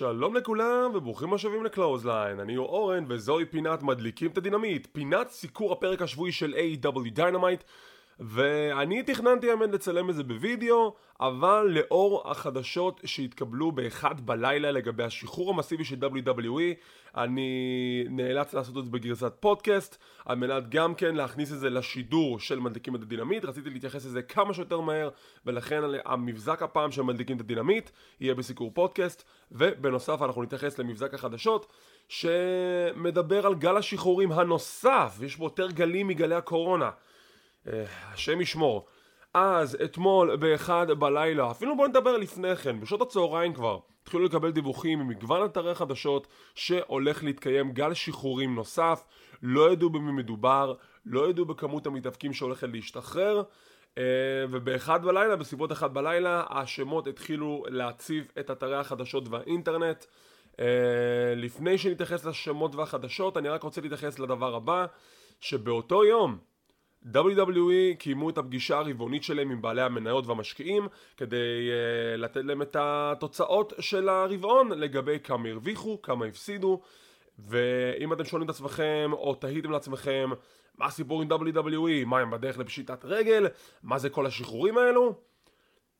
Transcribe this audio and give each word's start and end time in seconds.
שלום 0.00 0.36
לכולם 0.36 0.90
וברוכים 0.94 1.32
השבים 1.32 1.64
ל 1.64 1.70
Clothesline, 1.70 2.40
אני 2.40 2.56
אורן 2.56 3.04
וזוהי 3.08 3.44
פינת 3.44 3.82
מדליקים 3.82 4.30
את 4.30 4.38
הדינמיט, 4.38 4.86
פינת 4.92 5.28
סיקור 5.30 5.72
הפרק 5.72 6.02
השבועי 6.02 6.32
של 6.32 6.54
AEW 6.54 7.18
Dynamite 7.18 7.64
ואני 8.20 9.02
תכננתי 9.02 9.50
האמת 9.50 9.72
לצלם 9.72 10.10
את 10.10 10.14
זה 10.14 10.22
בווידאו, 10.22 10.94
אבל 11.20 11.66
לאור 11.70 12.30
החדשות 12.30 13.00
שהתקבלו 13.04 13.72
באחד 13.72 14.26
בלילה 14.26 14.70
לגבי 14.70 15.04
השחרור 15.04 15.50
המסיבי 15.50 15.84
של 15.84 15.96
WWE, 15.96 16.74
אני 17.16 18.04
נאלץ 18.10 18.54
לעשות 18.54 18.78
את 18.78 18.84
זה 18.84 18.90
בגרסת 18.90 19.32
פודקאסט, 19.40 19.98
על 20.24 20.36
מנת 20.36 20.68
גם 20.68 20.94
כן 20.94 21.14
להכניס 21.14 21.52
את 21.52 21.58
זה 21.58 21.70
לשידור 21.70 22.40
של 22.40 22.58
מדליקים 22.60 22.96
את 22.96 23.02
הדינמיט, 23.02 23.44
רציתי 23.44 23.70
להתייחס 23.70 24.04
לזה 24.04 24.22
כמה 24.22 24.54
שיותר 24.54 24.80
מהר, 24.80 25.08
ולכן 25.46 25.82
המבזק 26.04 26.62
הפעם 26.62 26.90
של 26.90 27.02
מדליקים 27.02 27.36
את 27.36 27.40
הדינמיט 27.40 27.90
יהיה 28.20 28.34
בסיקור 28.34 28.70
פודקאסט, 28.74 29.24
ובנוסף 29.52 30.22
אנחנו 30.22 30.42
נתייחס 30.42 30.78
למבזק 30.78 31.14
החדשות, 31.14 31.66
שמדבר 32.08 33.46
על 33.46 33.54
גל 33.54 33.76
השחרורים 33.76 34.32
הנוסף, 34.32 35.18
יש 35.22 35.36
בו 35.36 35.44
יותר 35.44 35.70
גלים 35.70 36.08
מגלי 36.08 36.34
הקורונה. 36.34 36.90
השם 37.66 38.40
ישמור. 38.40 38.86
אז 39.34 39.76
אתמול 39.84 40.36
באחד 40.36 40.86
בלילה, 40.90 41.50
אפילו 41.50 41.76
בוא 41.76 41.88
נדבר 41.88 42.16
לפני 42.16 42.56
כן, 42.56 42.80
בשעות 42.80 43.02
הצהריים 43.02 43.54
כבר, 43.54 43.78
התחילו 44.02 44.24
לקבל 44.24 44.50
דיווחים 44.50 44.98
ממגוון 44.98 45.44
אתרי 45.44 45.74
חדשות 45.74 46.26
שהולך 46.54 47.24
להתקיים 47.24 47.72
גל 47.72 47.94
שחרורים 47.94 48.54
נוסף, 48.54 49.04
לא 49.42 49.72
ידעו 49.72 49.90
במי 49.90 50.12
מדובר, 50.12 50.74
לא 51.06 51.30
ידעו 51.30 51.44
בכמות 51.44 51.86
המתאבקים 51.86 52.32
שהולכת 52.32 52.68
להשתחרר, 52.72 53.42
אה, 53.98 54.04
ובאחד 54.50 55.04
בלילה, 55.04 55.36
בסביבות 55.36 55.72
אחד 55.72 55.94
בלילה, 55.94 56.44
השמות 56.50 57.06
התחילו 57.06 57.64
להציף 57.68 58.32
את 58.40 58.50
אתרי 58.50 58.76
החדשות 58.76 59.28
והאינטרנט. 59.28 60.04
אה, 60.60 60.66
לפני 61.36 61.78
שנתייחס 61.78 62.24
לשמות 62.24 62.74
והחדשות, 62.74 63.36
אני 63.36 63.48
רק 63.48 63.62
רוצה 63.62 63.80
להתייחס 63.80 64.18
לדבר 64.18 64.54
הבא, 64.54 64.86
שבאותו 65.40 66.04
יום, 66.04 66.38
WWE 67.06 67.96
קיימו 67.98 68.30
את 68.30 68.38
הפגישה 68.38 68.78
הרבעונית 68.78 69.24
שלהם 69.24 69.50
עם 69.50 69.62
בעלי 69.62 69.82
המניות 69.82 70.26
והמשקיעים 70.26 70.88
כדי 71.16 71.36
uh, 71.36 72.16
לתת 72.16 72.44
להם 72.44 72.62
את 72.62 72.76
התוצאות 72.80 73.72
של 73.78 74.08
הרבעון 74.08 74.68
לגבי 74.68 75.18
כמה 75.24 75.48
הרוויחו, 75.48 76.02
כמה 76.02 76.26
הפסידו. 76.26 76.80
ואם 77.38 78.12
אתם 78.12 78.24
שואלים 78.24 78.44
את 78.44 78.54
עצמכם 78.54 79.10
או 79.12 79.34
תהיתם 79.34 79.70
לעצמכם 79.70 80.30
מה 80.78 80.86
הסיפור 80.86 81.22
עם 81.22 81.28
WWE, 81.32 82.06
מה 82.06 82.18
הם 82.18 82.30
בדרך 82.30 82.58
לפשיטת 82.58 83.04
רגל, 83.04 83.46
מה 83.82 83.98
זה 83.98 84.10
כל 84.10 84.26
השחרורים 84.26 84.78
האלו? 84.78 85.14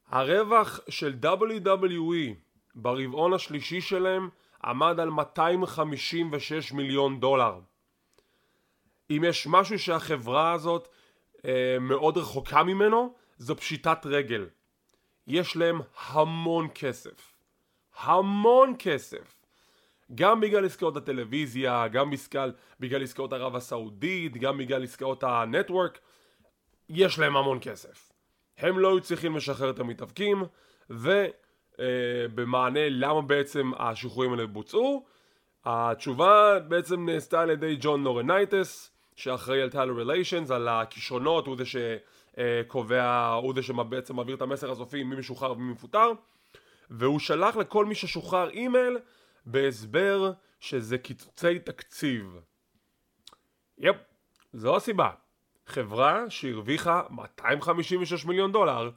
הרווח 0.08 0.80
של 0.88 1.14
WWE 1.22 2.34
ברבעון 2.74 3.32
השלישי 3.32 3.80
שלהם 3.80 4.28
עמד 4.64 5.00
על 5.00 5.10
256 5.10 6.72
מיליון 6.72 7.20
דולר 7.20 7.58
אם 9.10 9.24
יש 9.26 9.46
משהו 9.46 9.78
שהחברה 9.78 10.52
הזאת 10.52 10.88
אה, 11.44 11.76
מאוד 11.80 12.16
רחוקה 12.16 12.62
ממנו, 12.62 13.14
זו 13.38 13.56
פשיטת 13.56 13.98
רגל. 14.04 14.46
יש 15.26 15.56
להם 15.56 15.80
המון 16.06 16.68
כסף. 16.74 17.32
המון 18.00 18.74
כסף. 18.78 19.40
גם 20.14 20.40
בגלל 20.40 20.64
עסקאות 20.64 20.96
הטלוויזיה, 20.96 21.88
גם 21.88 22.10
בגלל, 22.10 22.52
בגלל 22.80 23.02
עסקאות 23.02 23.32
ערב 23.32 23.56
הסעודית, 23.56 24.36
גם 24.36 24.58
בגלל 24.58 24.84
עסקאות 24.84 25.24
ה 25.24 25.32
Network, 25.32 25.98
יש 26.88 27.18
להם 27.18 27.36
המון 27.36 27.58
כסף. 27.60 28.12
הם 28.58 28.78
לא 28.78 28.88
היו 28.88 29.00
צריכים 29.00 29.36
לשחרר 29.36 29.70
את 29.70 29.78
המתאבקים, 29.78 30.42
ובמענה 30.90 32.80
אה, 32.80 32.88
למה 32.90 33.22
בעצם 33.22 33.70
השחרורים 33.78 34.32
האלה 34.32 34.46
בוצעו, 34.46 35.04
התשובה 35.64 36.58
בעצם 36.68 37.08
נעשתה 37.08 37.40
על 37.40 37.50
ידי 37.50 37.76
ג'ון 37.80 38.02
לורנייטס, 38.02 38.90
שאחראי 39.20 39.62
על 39.62 39.70
talent 39.70 39.92
relations, 39.92 40.50
על 40.50 40.68
הכישרונות, 40.68 41.46
הוא 41.46 41.56
זה 41.56 41.64
שקובע, 41.64 43.26
הוא 43.42 43.54
זה 43.54 43.62
שבעצם 43.62 44.16
מעביר 44.16 44.36
את 44.36 44.42
המסר 44.42 44.70
הסופי 44.70 45.02
מי 45.02 45.16
משוחרר 45.16 45.52
ומי 45.52 45.72
מפוטר 45.72 46.12
והוא 46.90 47.18
שלח 47.18 47.56
לכל 47.56 47.86
מי 47.86 47.94
ששוחרר 47.94 48.50
אימייל 48.50 48.98
בהסבר 49.46 50.32
שזה 50.60 50.98
קיצוצי 50.98 51.58
תקציב. 51.58 52.36
יפ, 53.78 53.96
זו 54.52 54.76
הסיבה. 54.76 55.10
חברה 55.66 56.30
שהרוויחה 56.30 57.02
256 57.10 58.24
מיליון 58.24 58.52
דולר 58.52 58.90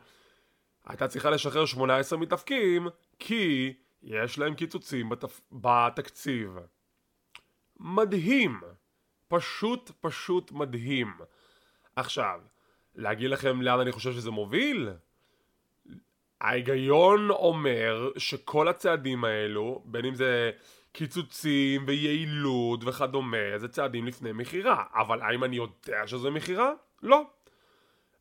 הייתה 0.86 1.08
צריכה 1.08 1.30
לשחרר 1.30 1.66
18 1.66 2.20
מתאפקים 2.20 2.88
כי 3.20 3.74
יש 4.04 4.40
להם 4.40 4.56
קיצוצים 4.56 5.10
בתפ... 5.10 5.42
בתקציב. 5.52 6.58
מדהים. 7.80 8.62
פשוט 9.38 9.92
פשוט 10.02 10.52
מדהים. 10.52 11.14
עכשיו, 11.96 12.40
להגיד 12.96 13.30
לכם 13.30 13.62
לאן 13.62 13.80
אני 13.80 13.92
חושב 13.92 14.12
שזה 14.12 14.32
מוביל? 14.32 14.90
ההיגיון 16.42 17.30
אומר 17.30 18.12
שכל 18.18 18.68
הצעדים 18.68 19.24
האלו, 19.24 19.82
בין 19.86 20.06
אם 20.06 20.16
זה 20.16 20.52
קיצוצים 20.92 21.84
ויעילות 21.88 22.84
וכדומה, 22.84 23.58
זה 23.58 23.68
צעדים 23.68 24.08
לפני 24.08 24.32
מכירה. 24.32 24.84
אבל 24.94 25.22
האם 25.22 25.44
אני 25.44 25.56
יודע 25.56 26.08
שזה 26.08 26.30
מכירה? 26.30 26.72
לא. 27.04 27.24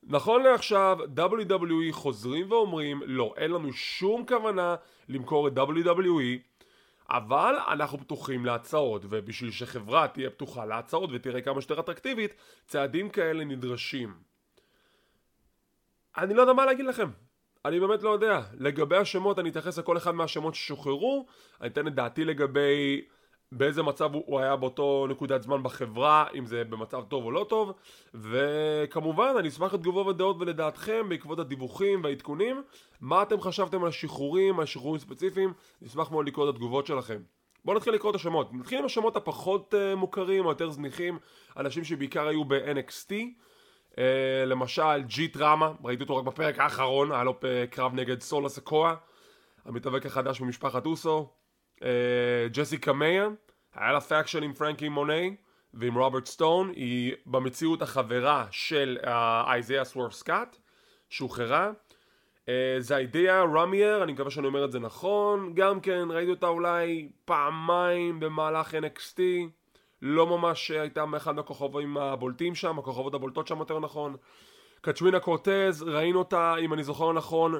נכון 0.02 0.42
לעכשיו, 0.42 0.98
WWE 1.16 1.92
חוזרים 1.92 2.52
ואומרים, 2.52 3.02
לא, 3.06 3.34
אין 3.36 3.50
לנו 3.50 3.72
שום 3.72 4.26
כוונה 4.26 4.76
למכור 5.08 5.48
את 5.48 5.52
WWE 5.58 6.51
אבל 7.12 7.54
אנחנו 7.72 7.98
פתוחים 7.98 8.44
להצעות, 8.44 9.02
ובשביל 9.10 9.50
שחברה 9.50 10.08
תהיה 10.08 10.30
פתוחה 10.30 10.64
להצעות 10.64 11.10
ותראה 11.12 11.40
כמה 11.40 11.60
שיותר 11.60 11.80
אטרקטיבית, 11.80 12.34
צעדים 12.66 13.08
כאלה 13.08 13.44
נדרשים. 13.44 14.14
אני 16.16 16.34
לא 16.34 16.40
יודע 16.40 16.52
מה 16.52 16.66
להגיד 16.66 16.86
לכם. 16.86 17.10
אני 17.64 17.80
באמת 17.80 18.02
לא 18.02 18.10
יודע. 18.10 18.40
לגבי 18.58 18.96
השמות, 18.96 19.38
אני 19.38 19.50
אתייחס 19.50 19.78
לכל 19.78 19.96
אחד 19.96 20.10
מהשמות 20.10 20.54
ששוחררו, 20.54 21.26
אני 21.60 21.68
אתן 21.68 21.86
את 21.86 21.94
דעתי 21.94 22.24
לגבי 22.24 23.04
באיזה 23.52 23.82
מצב 23.82 24.14
הוא 24.14 24.40
היה 24.40 24.56
באותו 24.56 25.06
נקודת 25.08 25.42
זמן 25.42 25.62
בחברה, 25.62 26.26
אם 26.34 26.46
זה 26.46 26.64
במצב 26.64 27.02
טוב 27.08 27.24
או 27.24 27.30
לא 27.30 27.46
טוב, 27.48 27.72
וכמובן 28.14 29.34
אני 29.38 29.48
אשמח 29.48 29.74
לתגובות 29.74 30.06
ודעות 30.06 30.36
ולדעתכם 30.40 31.06
בעקבות 31.08 31.38
הדיווחים 31.38 32.04
והעדכונים, 32.04 32.62
מה 33.00 33.22
אתם 33.22 33.40
חשבתם 33.40 33.82
על 33.82 33.88
השחרורים, 33.88 34.60
על 34.60 34.66
שחרורים 34.66 35.00
ספציפיים, 35.00 35.52
נשמח 35.82 36.10
מאוד 36.10 36.26
לקרוא 36.26 36.50
את 36.50 36.54
התגובות 36.54 36.86
שלכם. 36.86 37.18
בואו 37.64 37.76
נתחיל 37.76 37.94
לקרוא 37.94 38.10
את 38.10 38.16
השמות. 38.16 38.54
נתחיל 38.54 38.78
עם 38.78 38.84
השמות 38.84 39.16
הפחות 39.16 39.74
uh, 39.74 39.96
מוכרים 39.96 40.44
או 40.44 40.50
יותר 40.50 40.70
זניחים, 40.70 41.18
אנשים 41.56 41.84
שבעיקר 41.84 42.28
היו 42.28 42.44
ב-NXT, 42.44 43.12
אה, 43.98 44.44
למשל 44.46 45.02
ג'יט 45.02 45.28
ראמה, 45.28 45.72
ראיתי 45.84 46.02
אותו 46.02 46.16
רק 46.16 46.24
בפרק 46.24 46.58
האחרון, 46.58 47.12
היה 47.12 47.24
לו 47.24 47.34
קרב 47.70 47.94
נגד 47.94 48.20
סולו 48.20 48.48
סיקואה, 48.48 48.94
המתאבק 49.64 50.06
החדש 50.06 50.40
ממשפחת 50.40 50.86
אוסו, 50.86 51.18
אה, 51.18 51.41
ג'סי 52.52 52.92
קמאיה, 52.92 53.28
היה 53.74 53.92
לה 53.92 54.00
faction 54.00 54.42
עם 54.42 54.52
פרנקי 54.52 54.88
מוני 54.88 55.36
ועם 55.74 55.98
רוברט 55.98 56.26
סטון, 56.26 56.70
היא 56.76 57.14
במציאות 57.26 57.82
החברה 57.82 58.46
של 58.50 58.98
אייזיה 59.46 59.78
אה, 59.78 59.84
סוורב 59.84 60.12
סקוט, 60.12 60.56
שוחררה. 61.10 61.70
אה, 62.48 62.76
זיידה 62.78 63.42
ראמיר, 63.42 64.02
אני 64.02 64.12
מקווה 64.12 64.30
שאני 64.30 64.46
אומר 64.46 64.64
את 64.64 64.72
זה 64.72 64.78
נכון, 64.78 65.52
גם 65.54 65.80
כן 65.80 66.08
ראיתי 66.10 66.30
אותה 66.30 66.46
אולי 66.46 67.08
פעמיים 67.24 68.20
במהלך 68.20 68.74
NXT, 68.74 69.20
לא 70.02 70.26
ממש 70.26 70.70
הייתה 70.70 71.06
מאחד 71.06 71.34
מהכוכבים 71.34 71.96
הבולטים 71.96 72.54
שם, 72.54 72.78
הכוכבות 72.78 73.14
הבולטות 73.14 73.46
שם 73.46 73.58
יותר 73.58 73.78
נכון. 73.78 74.16
קטרינה 74.80 75.20
קורטז, 75.20 75.82
ראינו 75.82 76.18
אותה, 76.18 76.54
אם 76.56 76.72
אני 76.72 76.84
זוכר 76.84 77.12
נכון, 77.12 77.54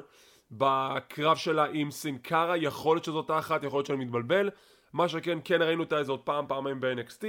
בקרב 0.57 1.37
שלה 1.37 1.65
עם 1.73 1.91
סינקרה, 1.91 2.57
יכול 2.57 2.95
להיות 2.95 3.05
שזאת 3.05 3.31
אחת, 3.31 3.63
יכול 3.63 3.77
להיות 3.77 3.85
שאני 3.85 4.05
מתבלבל, 4.05 4.49
מה 4.93 5.09
שכן, 5.09 5.37
כן 5.43 5.61
ראינו 5.61 5.83
אותה 5.83 5.97
איזה 5.97 6.11
עוד 6.11 6.19
פעם, 6.19 6.45
פעמיים 6.47 6.81
ב-NXT. 6.81 7.23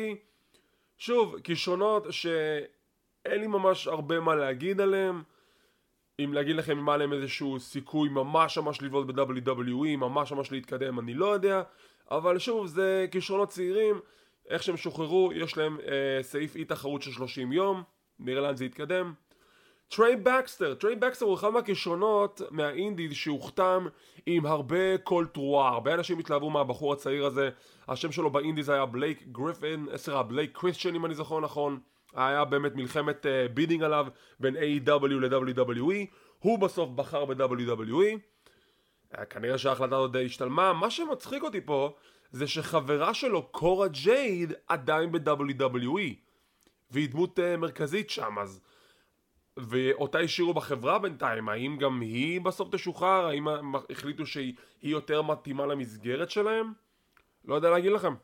שוב, 0.99 1.39
כישרונות 1.45 2.07
שאין 2.11 3.41
לי 3.41 3.47
ממש 3.47 3.87
הרבה 3.87 4.21
מה 4.21 4.35
להגיד 4.35 4.81
עליהם. 4.81 5.23
אם 6.25 6.33
להגיד 6.35 6.57
לכם 6.57 6.79
אם 6.79 6.89
היה 6.89 6.99
להם 6.99 7.13
איזשהו 7.13 7.61
סיכוי 7.61 8.09
ממש 8.09 8.59
ממש 8.59 8.83
לבעוט 8.83 9.07
ב-WWE, 9.07 9.97
ממש 9.97 10.33
ממש 10.33 10.53
להתקדם, 10.53 10.99
אני 10.99 11.15
לא 11.15 11.27
יודע. 11.27 11.63
אבל 12.11 12.39
שוב, 12.39 12.67
זה 12.67 13.07
כישרונות 13.11 13.49
צעירים, 13.49 14.01
איך 14.49 14.63
שהם 14.63 14.77
שוחררו, 14.77 15.31
יש 15.35 15.57
להם 15.57 15.79
אה, 15.81 16.23
סעיף 16.23 16.57
אי 16.57 16.65
תחרות 16.65 17.03
של 17.03 17.13
30 17.13 17.53
יום, 17.53 17.83
נראה 18.19 18.41
לאן 18.41 18.57
זה 18.57 18.65
יתקדם. 18.65 19.15
טריי 19.89 20.17
בקסטר, 20.17 20.75
טריי 20.75 20.97
בקסטר 20.97 21.27
הוא 21.27 21.35
אחד 21.35 21.49
מהכישרונות 21.49 22.43
מה 22.51 22.66
indies 22.66 23.13
שהוחתם 23.13 23.87
עם 24.27 24.47
הרבה 24.47 24.99
קול 24.99 25.27
תרועה, 25.27 25.69
הרבה 25.69 25.95
אנשים 25.95 26.19
התלהבו 26.19 26.51
מהבחור 26.51 26.93
הצעיר 26.93 27.27
הזה, 27.27 27.51
השם 27.89 28.13
שלו 28.13 28.31
ב 28.31 28.36
indies 28.36 28.69
היה 28.69 28.87
בלייק 28.87 29.23
גריפין, 29.33 29.89
סליחה 29.97 30.23
בלייק 30.23 30.59
קריסטיאן 30.59 30.95
אם 30.95 31.07
אני 31.07 31.15
זוכר 31.15 31.41
נכון, 31.41 31.81
היה 32.15 32.45
באמת 32.45 32.75
מלחמת 32.75 33.27
uh, 33.27 33.53
bidding 33.53 33.83
עליו 33.83 34.07
בין 34.41 34.57
AEW 34.57 35.07
ל-WWE, 35.07 36.07
הוא 36.39 36.59
בסוף 36.59 36.91
בחר 36.91 37.25
ב-WWE, 37.25 38.19
כנראה 39.31 39.59
שההחלטה 39.59 39.97
הזאת 39.97 40.13
די 40.13 40.27
השתלמה, 40.27 40.73
מה 40.73 40.91
שמצחיק 40.91 41.43
אותי 41.43 41.61
פה 41.61 41.95
זה 42.31 42.47
שחברה 42.47 43.15
שלו, 43.15 43.43
קורה 43.43 43.89
ג'ייד, 43.89 44.53
עדיין 44.67 45.13
ב-WWE 45.13 46.15
והיא 46.91 47.09
דמות 47.09 47.39
uh, 47.39 47.57
מרכזית 47.57 48.11
שם, 48.11 48.39
אז... 48.39 48.61
ואותה 49.57 50.19
השאירו 50.19 50.55
בחברה 50.55 50.99
בינתיים, 50.99 51.49
האם 51.49 51.77
גם 51.81 52.01
היא 52.01 52.41
בסוף 52.41 52.69
תשוחרר? 52.73 53.27
האם 53.27 53.47
החליטו 53.91 54.27
שהיא 54.27 54.55
יותר 54.83 55.23
מתאימה 55.23 55.67
למסגרת 55.67 56.31
שלהם? 56.31 56.73
לא 57.45 57.55
יודע 57.55 57.71
להגיד 57.71 57.93
לכם. 57.93 58.15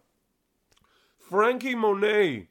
פרנקי 1.28 1.74
מוני 1.74 2.44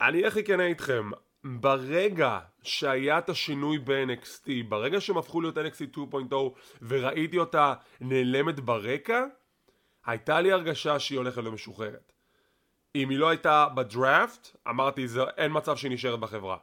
אני 0.00 0.26
הכי 0.26 0.44
כנה 0.44 0.66
איתכם, 0.66 1.10
ברגע 1.44 2.38
שהיה 2.62 3.18
את 3.18 3.28
השינוי 3.28 3.78
ב-NXT, 3.78 4.48
ברגע 4.68 5.00
שהם 5.00 5.18
הפכו 5.18 5.40
להיות 5.40 5.58
NXT 5.58 5.96
2.0 5.96 6.34
וראיתי 6.82 7.38
אותה 7.38 7.74
נעלמת 8.00 8.60
ברקע, 8.60 9.24
הייתה 10.06 10.40
לי 10.40 10.52
הרגשה 10.52 10.98
שהיא 10.98 11.18
הולכת 11.18 11.42
למשוחררת. 11.42 12.12
אם 12.94 13.10
היא 13.10 13.18
לא 13.18 13.28
הייתה 13.28 13.66
בדראפט, 13.74 14.56
אמרתי 14.68 15.06
אין 15.36 15.52
מצב 15.54 15.76
שהיא 15.76 15.92
נשארת 15.92 16.20
בחברה. 16.20 16.56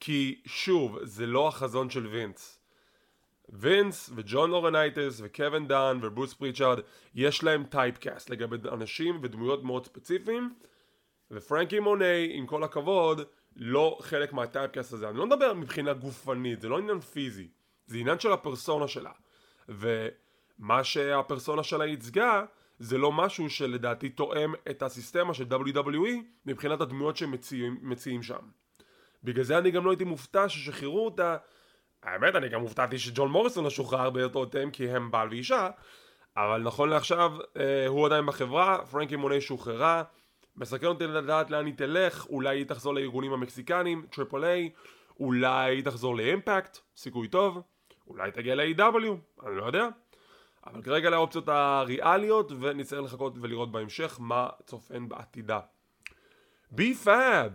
כי 0.00 0.40
שוב, 0.46 0.98
זה 1.02 1.26
לא 1.26 1.48
החזון 1.48 1.90
של 1.90 2.06
וינס. 2.06 2.60
וינס 3.48 4.10
וג'ון 4.14 4.50
לורנייטס 4.50 5.20
וקווין 5.24 5.68
דאן 5.68 5.98
וברוס 6.02 6.34
פריצ'ארד 6.34 6.78
יש 7.14 7.44
להם 7.44 7.64
typecast 7.64 8.30
לגבי 8.30 8.68
אנשים 8.72 9.18
ודמויות 9.22 9.64
מאוד 9.64 9.86
ספציפיים 9.86 10.54
ופרנקי 11.30 11.80
מוני 11.80 12.30
עם 12.32 12.46
כל 12.46 12.64
הכבוד 12.64 13.20
לא 13.56 13.98
חלק 14.00 14.32
מה 14.32 14.44
typecast 14.44 14.92
הזה. 14.92 15.08
אני 15.08 15.18
לא 15.18 15.26
מדבר 15.26 15.54
מבחינה 15.54 15.92
גופנית 15.92 16.60
זה 16.60 16.68
לא 16.68 16.78
עניין 16.78 17.00
פיזי 17.00 17.48
זה 17.86 17.98
עניין 17.98 18.18
של 18.18 18.32
הפרסונה 18.32 18.88
שלה. 18.88 19.12
ומה 19.68 20.84
שהפרסונה 20.84 21.62
שלה 21.62 21.86
ייצגה 21.86 22.44
זה 22.78 22.98
לא 22.98 23.12
משהו 23.12 23.50
שלדעתי 23.50 24.08
תואם 24.08 24.54
את 24.70 24.82
הסיסטמה 24.82 25.34
של 25.34 25.44
WWE 25.44 26.22
מבחינת 26.46 26.80
הדמויות 26.80 27.16
שמציעים 27.16 28.22
שם 28.22 28.42
בגלל 29.24 29.44
זה 29.44 29.58
אני 29.58 29.70
גם 29.70 29.84
לא 29.84 29.90
הייתי 29.90 30.04
מופתע 30.04 30.48
ששחררו 30.48 31.04
אותה. 31.04 31.36
האמת 32.02 32.34
אני 32.34 32.48
גם 32.48 32.60
הופתעתי 32.60 32.98
שג'ון 32.98 33.30
מוריסון 33.30 33.64
לא 33.64 33.70
שוחרר 33.70 34.10
באותו 34.10 34.46
time 34.46 34.70
כי 34.70 34.90
הם 34.90 35.10
בעל 35.10 35.28
ואישה. 35.28 35.70
אבל 36.36 36.62
נכון 36.62 36.88
לעכשיו 36.88 37.32
אה, 37.56 37.86
הוא 37.86 38.06
עדיין 38.06 38.26
בחברה, 38.26 38.86
פרנקי 38.90 39.16
מוני 39.16 39.40
שוחררה. 39.40 40.02
מסקרן 40.56 40.86
אותי 40.86 41.06
לדעת 41.06 41.50
לאן 41.50 41.66
היא 41.66 41.74
תלך, 41.74 42.26
אולי 42.26 42.58
היא 42.58 42.66
תחזור 42.66 42.94
לארגונים 42.94 43.32
המקסיקנים, 43.32 44.06
Triple 44.10 44.44
A, 44.44 44.70
אולי 45.20 45.76
היא 45.76 45.84
תחזור 45.84 46.16
לאימפקט, 46.16 46.78
סיכוי 46.96 47.28
טוב, 47.28 47.62
אולי 48.06 48.30
תגיע 48.30 48.54
ל-AW, 48.54 49.46
אני 49.46 49.56
לא 49.56 49.64
יודע. 49.64 49.88
אבל 50.66 50.82
כרגע 50.82 51.10
לאופציות 51.10 51.48
הריאליות 51.48 52.52
ונצטרך 52.60 53.04
לחכות 53.04 53.34
ולראות 53.40 53.72
בהמשך 53.72 54.16
מה 54.20 54.48
צופן 54.66 55.08
בעתידה. 55.08 55.60
בי 56.70 56.94
פאב, 56.94 57.52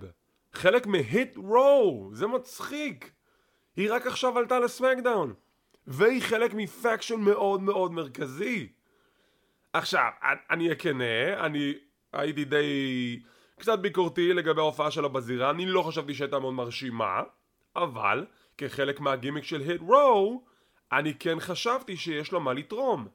חלק 0.54 0.88
מהיט 0.88 1.38
רו, 1.38 2.10
זה 2.14 2.28
מצחיק. 2.28 3.12
היא 3.76 3.94
רק 3.94 4.08
עכשיו 4.08 4.38
עלתה 4.38 4.60
לסמקדאון, 4.60 5.34
והיא 5.88 6.22
חלק 6.22 6.54
מפקשן 6.54 7.20
מאוד 7.20 7.62
מאוד 7.62 7.92
מרכזי. 7.92 8.68
עכשיו, 9.74 10.10
אני 10.50 10.64
אהיה 10.64 10.76
כנה, 10.76 11.46
אני 11.46 11.74
הייתי 12.14 12.46
די 12.46 13.20
קצת 13.60 13.80
ביקורתי 13.80 14.34
לגבי 14.34 14.62
ההופעה 14.62 14.92
שלה 14.92 15.08
בזירה, 15.08 15.50
אני 15.50 15.66
לא 15.66 15.82
חשבתי 15.82 16.14
שהייתה 16.14 16.40
מאוד 16.40 16.54
מרשימה, 16.54 17.22
אבל 17.76 18.26
כחלק 18.58 19.00
מהגימיק 19.00 19.44
של 19.44 19.62
Hit 19.62 19.82
Row, 19.82 20.44
אני 20.92 21.14
כן 21.14 21.40
חשבתי 21.40 21.98
שיש 21.98 22.34
לה 22.34 22.40
מה 22.40 22.54
לתרום. 22.54 23.08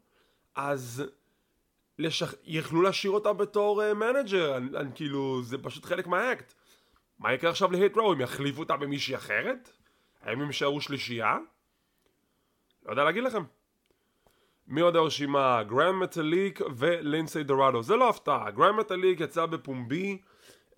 אז 0.55 1.05
לשח... 1.99 2.35
יכלו 2.45 2.83
להשאיר 2.83 3.13
אותה 3.13 3.33
בתור 3.33 3.83
uh, 3.83 3.95
manager, 3.95 4.57
אני, 4.57 4.77
אני, 4.77 4.91
כאילו, 4.95 5.43
זה 5.43 5.59
פשוט 5.59 5.85
חלק 5.85 6.07
מהאקט. 6.07 6.55
מה 7.19 7.33
יקרה 7.35 7.51
עכשיו 7.51 7.73
ל 7.73 7.79
Hit 7.79 7.97
Row? 7.97 8.13
הם 8.13 8.21
יחליפו 8.21 8.61
אותה 8.61 8.77
במישהי 8.77 9.17
אחרת? 9.17 9.71
האם 10.23 10.41
הם 10.41 10.47
יישארו 10.47 10.81
שלישייה? 10.81 11.39
לא 12.87 12.91
יודע 12.91 13.05
להגיד 13.05 13.25
לכם. 13.25 13.43
מי 14.67 14.81
עוד 14.81 14.97
ברשימה? 14.97 15.63
גראן 15.63 16.01
מטאליק 16.01 16.61
ולינסי 16.77 17.43
דורדו 17.43 17.83
זה 17.83 17.97
לא 17.97 18.09
הפתעה, 18.09 18.51
גראן 18.51 18.77
מטאליק 18.77 19.21
יצא 19.21 19.47
בפומבי 19.47 20.19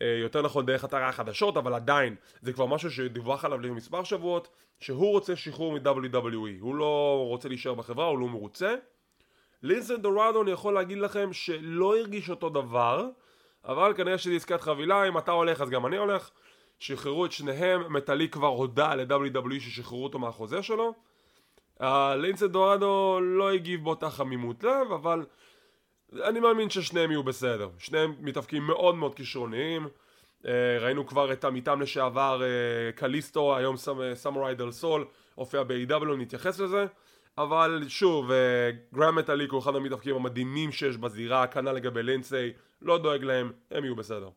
אה, 0.03 0.17
יותר 0.21 0.43
נכון 0.43 0.67
דרך 0.67 0.85
אתר 0.85 0.97
החדשות 0.97 1.57
אבל 1.57 1.75
עדיין 1.75 2.15
זה 2.43 2.53
כבר 2.53 2.67
משהו 2.67 2.91
שדיווח 2.91 3.45
עליו 3.45 3.61
לפני 3.61 3.77
מספר 3.77 4.05
שבועות 4.05 4.49
שהוא 4.81 5.11
רוצה 5.11 5.37
שחרור 5.37 5.73
מ-WWE 5.73 6.61
הוא 6.61 6.75
לא 6.75 7.25
רוצה 7.29 7.49
להישאר 7.49 7.75
בחברה, 7.75 8.07
הוא 8.07 8.19
לא 8.19 8.29
מרוצה 8.29 8.75
לינסי 9.63 9.97
דורדו 9.97 10.43
אני 10.43 10.51
יכול 10.51 10.75
להגיד 10.75 10.99
לכם 10.99 11.33
שלא 11.33 11.97
הרגיש 11.97 12.31
אותו 12.31 12.49
דבר 12.49 13.09
אבל 13.65 13.95
כנראה 13.97 14.19
שזה 14.19 14.35
עסקת 14.35 14.61
חבילה 14.61 15.09
אם 15.09 15.19
אתה 15.19 15.33
הולך 15.33 15.61
אז 15.61 15.71
גם 15.71 15.87
אני 15.87 15.97
הולך 15.97 16.31
שחררו 16.79 17.25
את 17.25 17.33
שניהם, 17.33 17.93
מטאליק 17.93 18.33
כבר 18.33 18.47
הודה 18.47 18.95
ל-WWE 18.95 19.61
ששחררו 19.61 20.05
אותו 20.05 20.19
מהחוזה 20.19 20.63
שלו 20.63 20.95
לינסה 22.17 22.47
דורדו 22.47 23.21
לא 23.23 23.53
הגיב 23.53 23.85
באותה 23.85 24.11
חמימות 24.11 24.65
לב, 24.65 24.93
אבל 24.93 25.27
אני 26.13 26.41
מאמין 26.41 26.71
ששניהם 26.71 27.11
יהיו 27.11 27.23
בסדר. 27.23 27.69
שניהם 27.79 28.15
מתאפקים 28.21 28.63
מאוד 28.63 28.95
מאוד 28.95 29.15
כישרוניים. 29.15 29.89
אה, 30.47 30.79
ראינו 30.81 31.07
כבר 31.07 31.33
את 31.33 31.45
עמיתם 31.45 31.81
לשעבר 31.81 32.43
אה, 32.43 32.93
קליסטו, 32.93 33.57
היום 33.57 33.77
סמוראי 34.15 34.55
דל 34.55 34.71
סול, 34.71 35.05
הופיע 35.35 35.63
ב-AW, 35.63 36.17
נתייחס 36.19 36.61
לזה. 36.61 36.87
אבל 37.43 37.85
שוב, 37.89 38.31
אה, 38.31 38.71
גרם 38.95 39.17
מטאליק 39.17 39.53
הוא 39.53 39.61
אחד 39.61 39.77
המתאפקים 39.77 40.17
המדהימים 40.17 40.73
שיש 40.73 40.97
בזירה, 40.97 41.47
כנ"ל 41.47 41.73
לגבי 41.73 42.03
לינסי, 42.03 42.53
לא 42.83 42.99
דואג 42.99 43.25
להם, 43.25 43.53
הם 43.71 43.85
יהיו 43.85 43.97
בסדר. 43.97 44.29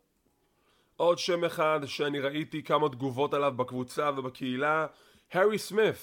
עוד 0.98 1.18
שם 1.18 1.44
אחד 1.44 1.80
שאני 1.86 2.20
ראיתי 2.20 2.64
כמה 2.64 2.90
תגובות 2.90 3.34
עליו 3.34 3.52
בקבוצה 3.56 4.10
ובקהילה, 4.18 4.88
הארי 5.32 5.58
סמית. 5.58 5.96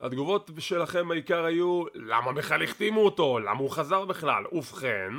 התגובות 0.00 0.50
שלכם 0.58 1.08
בעיקר 1.08 1.44
היו 1.44 1.84
למה 1.94 2.32
בכלל 2.32 2.62
החתימו 2.62 3.00
אותו? 3.00 3.38
למה 3.38 3.60
הוא 3.60 3.70
חזר 3.70 4.04
בכלל? 4.04 4.44
ובכן, 4.52 5.12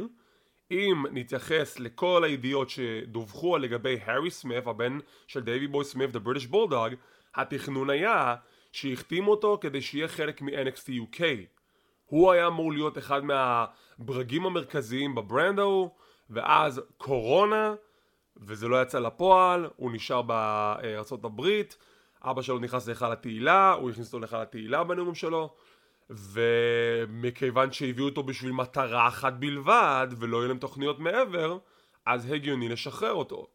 אם 0.71 1.03
נתייחס 1.11 1.79
לכל 1.79 2.23
הידיעות 2.23 2.69
שדווחו 2.69 3.57
לגבי 3.57 3.99
הארי 4.05 4.31
סמית, 4.31 4.67
הבן 4.67 4.97
של 5.27 5.39
דייווי 5.39 5.67
בוי 5.67 5.85
סמית, 5.85 6.09
The 6.15 6.19
British 6.27 6.51
Bulldog, 6.51 6.95
התכנון 7.35 7.89
היה 7.89 8.35
שהחתימו 8.71 9.31
אותו 9.31 9.57
כדי 9.61 9.81
שיהיה 9.81 10.07
חלק 10.07 10.41
מ-NXT 10.41 10.89
UK. 10.89 11.21
הוא 12.05 12.31
היה 12.31 12.47
אמור 12.47 12.73
להיות 12.73 12.97
אחד 12.97 13.21
מהברגים 13.23 14.45
המרכזיים 14.45 15.15
בברנד 15.15 15.59
ההוא, 15.59 15.89
ואז 16.29 16.81
קורונה, 16.97 17.75
וזה 18.37 18.67
לא 18.67 18.81
יצא 18.81 18.99
לפועל, 18.99 19.69
הוא 19.75 19.91
נשאר 19.91 20.21
הברית, 21.23 21.77
אבא 22.23 22.41
שלו 22.41 22.59
נכנס 22.59 22.87
להיכל 22.87 23.11
התהילה, 23.11 23.73
הוא 23.73 23.89
הכניס 23.89 24.07
אותו 24.07 24.19
להיכל 24.19 24.41
התהילה 24.41 24.83
בנאום 24.83 25.15
שלו 25.15 25.55
ומכיוון 26.09 27.71
שהביאו 27.71 28.05
אותו 28.05 28.23
בשביל 28.23 28.51
מטרה 28.51 29.07
אחת 29.07 29.33
בלבד 29.33 30.07
ולא 30.17 30.37
יהיו 30.37 30.47
להם 30.47 30.57
תוכניות 30.57 30.99
מעבר 30.99 31.57
אז 32.05 32.31
הגיוני 32.31 32.69
לשחרר 32.69 33.13
אותו 33.13 33.47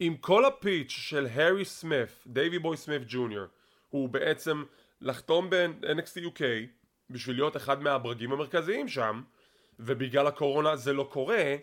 עם 0.00 0.16
כל 0.16 0.44
הפיץ' 0.44 0.90
של 0.90 1.26
הארי 1.26 1.64
סמית, 1.64 2.08
דייווי 2.26 2.58
בוי 2.58 2.76
סמית 2.76 3.02
ג'וניור 3.08 3.46
הוא 3.92 4.08
בעצם 4.08 4.64
לחתום 5.00 5.50
ב-NXT 5.50 6.18
UK 6.26 6.42
בשביל 7.10 7.36
להיות 7.36 7.56
אחד 7.56 7.82
מהברגים 7.82 8.32
המרכזיים 8.32 8.88
שם 8.88 9.22
ובגלל 9.78 10.26
הקורונה 10.26 10.76
זה 10.76 10.92
לא 10.92 11.08
קורה 11.12 11.56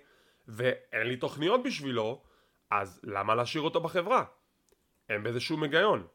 ואין 0.47 1.07
לי 1.07 1.17
תוכניות 1.17 1.63
בשבילו 1.63 2.21
אז 2.71 3.01
למה 3.03 3.35
להשאיר 3.35 3.63
אותו 3.63 3.81
בחברה? 3.81 4.23
אין 5.09 5.23
בזה 5.23 5.39
שום 5.39 5.63
היגיון. 5.63 6.07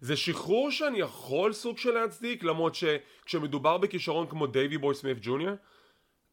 זה 0.00 0.16
שחרור 0.16 0.70
שאני 0.70 0.98
יכול 0.98 1.52
סוג 1.52 1.78
של 1.78 1.90
להצדיק 1.90 2.44
למרות 2.44 2.74
שכשמדובר 2.74 3.78
בכישרון 3.78 4.26
כמו 4.26 4.46
דייווי 4.46 4.78
בוי 4.78 4.94
סמית 4.94 5.18
ג'וניור 5.20 5.54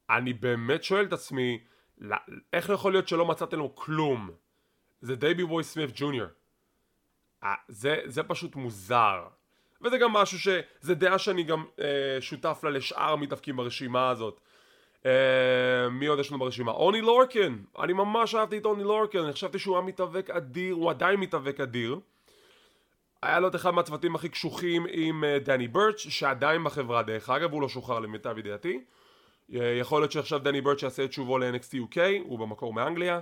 אני 0.10 0.34
באמת 0.34 0.84
שואל 0.84 1.06
את 1.06 1.14
עצמי 1.14 1.60
איך 2.54 2.70
יכול 2.70 2.92
להיות 2.92 3.08
שלא 3.08 3.26
מצאתם 3.26 3.58
לו 3.58 3.76
כלום? 3.76 4.30
זה 5.02 5.16
דייווי 5.16 5.46
בוי 5.46 5.64
סמית 5.64 5.90
ג'וניור 5.94 6.28
זה, 7.68 8.00
זה 8.06 8.24
פשוט 8.24 8.56
מוזר. 8.56 9.24
וזה 9.82 9.98
גם 9.98 10.14
משהו 10.14 10.40
שזה 10.40 10.96
דעה 10.96 11.18
שאני 11.18 11.44
גם 11.44 11.66
אה, 11.80 12.18
שותף 12.22 12.60
לה 12.64 12.70
לשאר 12.70 13.14
המתאבקים 13.14 13.56
ברשימה 13.56 14.10
הזאת. 14.10 14.42
אה, 15.06 15.90
מי 15.92 16.08
עוד 16.08 16.20
יש 16.20 16.32
לנו 16.32 16.40
ברשימה? 16.40 16.72
אוני 16.72 17.02
לורקן 17.02 17.58
אני 17.80 17.94
ממש 17.94 18.36
אהבתי 18.36 18.58
את 18.58 18.66
אוני 18.66 18.84
לורקן 18.84 19.20
אני 19.20 19.34
חשבתי 19.34 19.60
שהוא 19.60 19.76
היה 19.76 19.86
מתאבק 19.86 20.30
אדיר 20.30 20.74
הוא 20.74 20.90
עדיין 20.90 21.20
מתאבק 21.20 21.60
אדיר. 21.60 22.00
היה 23.24 23.40
לו 23.40 23.48
את 23.48 23.56
אחד 23.56 23.72
מהצוותים 23.72 24.16
הכי 24.16 24.30
קשוחים 24.30 24.86
עם 24.92 25.24
אה, 25.24 25.40
דני 25.40 25.68
ברץ' 25.68 26.00
שעדיין 26.00 26.64
בחברה 26.64 27.04
דרך 27.04 27.30
אגב 27.30 27.52
הוא 27.54 27.62
לא 27.62 27.70
שוחרר 27.70 28.00
למיטב 28.00 28.38
ידיעתי. 28.38 28.84
אה, 29.54 29.78
יכול 29.80 30.02
להיות 30.02 30.12
שעכשיו 30.12 30.40
דני 30.40 30.62
ברץ' 30.62 30.84
יעשה 30.84 31.06
את 31.06 31.14
שובו 31.14 31.38
ל-NXT 31.38 31.74
UK 31.74 31.98
הוא 32.24 32.40
במקור 32.40 32.74
מאנגליה. 32.74 33.20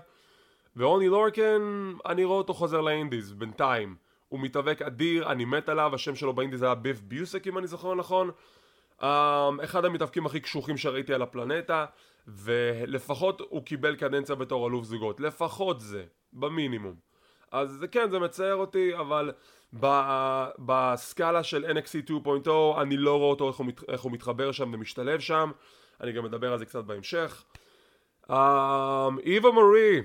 ואוני 0.75 1.07
לורקן 1.07 1.91
אני 2.05 2.23
רואה 2.23 2.37
אותו 2.37 2.53
חוזר 2.53 2.81
לאינדיז 2.81 3.33
בינתיים 3.33 3.95
הוא 4.29 4.39
מתאבק 4.39 4.81
אדיר 4.81 5.31
אני 5.31 5.45
מת 5.45 5.69
עליו 5.69 5.95
השם 5.95 6.15
שלו 6.15 6.33
באינדיז 6.33 6.63
היה 6.63 6.75
ביף 6.75 7.01
ביוסק 7.01 7.47
אם 7.47 7.57
אני 7.57 7.67
זוכר 7.67 7.95
נכון 7.95 8.31
Um, 9.01 9.63
אחד 9.63 9.85
המתאבקים 9.85 10.25
הכי 10.25 10.39
קשוחים 10.39 10.77
שראיתי 10.77 11.13
על 11.13 11.21
הפלנטה, 11.21 11.85
ולפחות 12.27 13.41
הוא 13.49 13.63
קיבל 13.63 13.95
קדנציה 13.95 14.35
בתור 14.35 14.67
אלוף 14.67 14.85
זוגות. 14.85 15.19
לפחות 15.19 15.79
זה, 15.79 16.03
במינימום. 16.33 16.95
אז 17.51 17.69
זה 17.69 17.87
כן, 17.87 18.09
זה 18.09 18.19
מצער 18.19 18.55
אותי, 18.55 18.97
אבל 18.97 19.31
בסקאלה 20.59 21.43
של 21.43 21.65
NXT 21.65 22.09
2.0 22.25 22.49
אני 22.81 22.97
לא 22.97 23.17
רואה 23.17 23.29
אותו 23.29 23.47
איך 23.47 23.57
הוא, 23.57 23.65
מת, 23.65 23.89
איך 23.89 24.01
הוא 24.01 24.11
מתחבר 24.11 24.51
שם 24.51 24.73
ומשתלב 24.73 25.19
שם. 25.19 25.51
אני 26.01 26.11
גם 26.11 26.23
מדבר 26.23 26.51
על 26.53 26.59
זה 26.59 26.65
קצת 26.65 26.83
בהמשך. 26.83 27.43
איווה 28.29 29.49
um, 29.49 29.53
מרי 29.53 30.01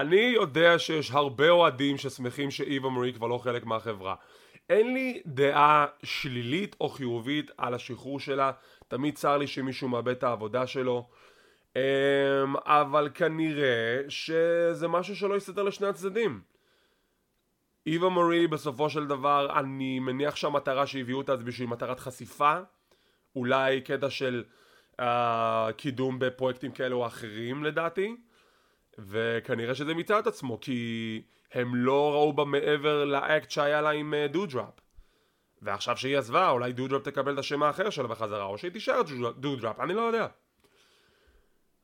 אני 0.00 0.32
יודע 0.34 0.78
שיש 0.78 1.10
הרבה 1.10 1.50
אוהדים 1.50 1.98
ששמחים 1.98 2.50
שאיווה 2.50 2.90
מרי 2.90 3.12
כבר 3.12 3.26
לא 3.26 3.38
חלק 3.38 3.64
מהחברה. 3.64 4.14
אין 4.70 4.94
לי 4.94 5.22
דעה 5.26 5.86
שלילית 6.02 6.76
או 6.80 6.88
חיובית 6.88 7.50
על 7.58 7.74
השחרור 7.74 8.20
שלה, 8.20 8.52
תמיד 8.88 9.14
צר 9.14 9.36
לי 9.36 9.46
שמישהו 9.46 9.88
מאבד 9.88 10.08
את 10.08 10.22
העבודה 10.22 10.66
שלו, 10.66 11.08
אמ, 11.76 11.80
אבל 12.56 13.08
כנראה 13.14 14.00
שזה 14.08 14.88
משהו 14.88 15.16
שלא 15.16 15.34
יסתדר 15.34 15.62
לשני 15.62 15.86
הצדדים. 15.86 16.40
איווה 17.86 18.08
מורי 18.08 18.46
בסופו 18.46 18.90
של 18.90 19.06
דבר, 19.06 19.58
אני 19.58 19.98
מניח 19.98 20.36
שהמטרה 20.36 20.86
שהביאו 20.86 21.18
אותה 21.18 21.36
זה 21.36 21.44
בשביל 21.44 21.68
מטרת 21.68 22.00
חשיפה, 22.00 22.58
אולי 23.36 23.80
קטע 23.80 24.10
של 24.10 24.44
uh, 25.00 25.04
קידום 25.76 26.18
בפרויקטים 26.18 26.72
כאלה 26.72 26.94
או 26.94 27.06
אחרים 27.06 27.64
לדעתי, 27.64 28.16
וכנראה 28.98 29.74
שזה 29.74 29.94
מיצה 29.94 30.18
את 30.18 30.26
עצמו, 30.26 30.60
כי 30.60 31.22
הם 31.52 31.74
לא 31.74 32.12
ראו 32.12 32.32
בה 32.32 32.44
מעבר 32.44 33.04
לאקט 33.04 33.50
שהיה 33.50 33.80
לה 33.80 33.90
עם 33.90 34.14
דודראפ. 34.30 34.78
Uh, 34.78 34.82
ועכשיו 35.62 35.96
שהיא 35.96 36.18
עזבה, 36.18 36.50
אולי 36.50 36.72
דודראפ 36.72 37.02
תקבל 37.02 37.34
את 37.34 37.38
השם 37.38 37.62
האחר 37.62 37.90
שלה 37.90 38.08
בחזרה, 38.08 38.44
או 38.44 38.58
שהיא 38.58 38.70
תישאר 38.70 39.02
דודראפ, 39.36 39.80
אני 39.80 39.94
לא 39.94 40.00
יודע. 40.00 40.26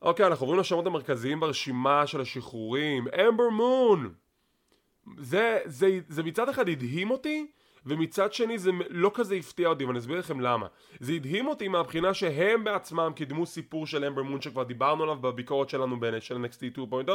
אוקיי, 0.02 0.26
אנחנו 0.26 0.44
עוברים 0.44 0.60
לשמות 0.60 0.86
המרכזיים 0.86 1.40
ברשימה 1.40 2.06
של 2.06 2.20
השחרורים. 2.20 3.08
אמבר 3.08 3.48
מון! 3.48 4.14
זה, 5.18 5.58
זה, 5.64 5.98
זה 6.08 6.22
מצד 6.22 6.48
אחד 6.48 6.68
הדהים 6.68 7.10
אותי, 7.10 7.50
ומצד 7.86 8.32
שני 8.32 8.58
זה 8.58 8.70
לא 8.90 9.10
כזה 9.14 9.34
הפתיע 9.34 9.68
אותי, 9.68 9.84
ואני 9.84 9.98
אסביר 9.98 10.18
לכם 10.18 10.40
למה. 10.40 10.66
זה 11.00 11.12
הדהים 11.12 11.46
אותי 11.46 11.68
מהבחינה 11.68 12.14
שהם 12.14 12.64
בעצמם 12.64 13.12
קידמו 13.16 13.46
סיפור 13.46 13.86
של 13.86 14.04
אמבר 14.04 14.22
מון 14.22 14.40
שכבר 14.40 14.62
דיברנו 14.62 15.02
עליו 15.02 15.16
בביקורת 15.16 15.68
שלנו 15.68 15.96
של 16.20 16.44
NXT 16.44 16.78
2.0, 16.78 17.10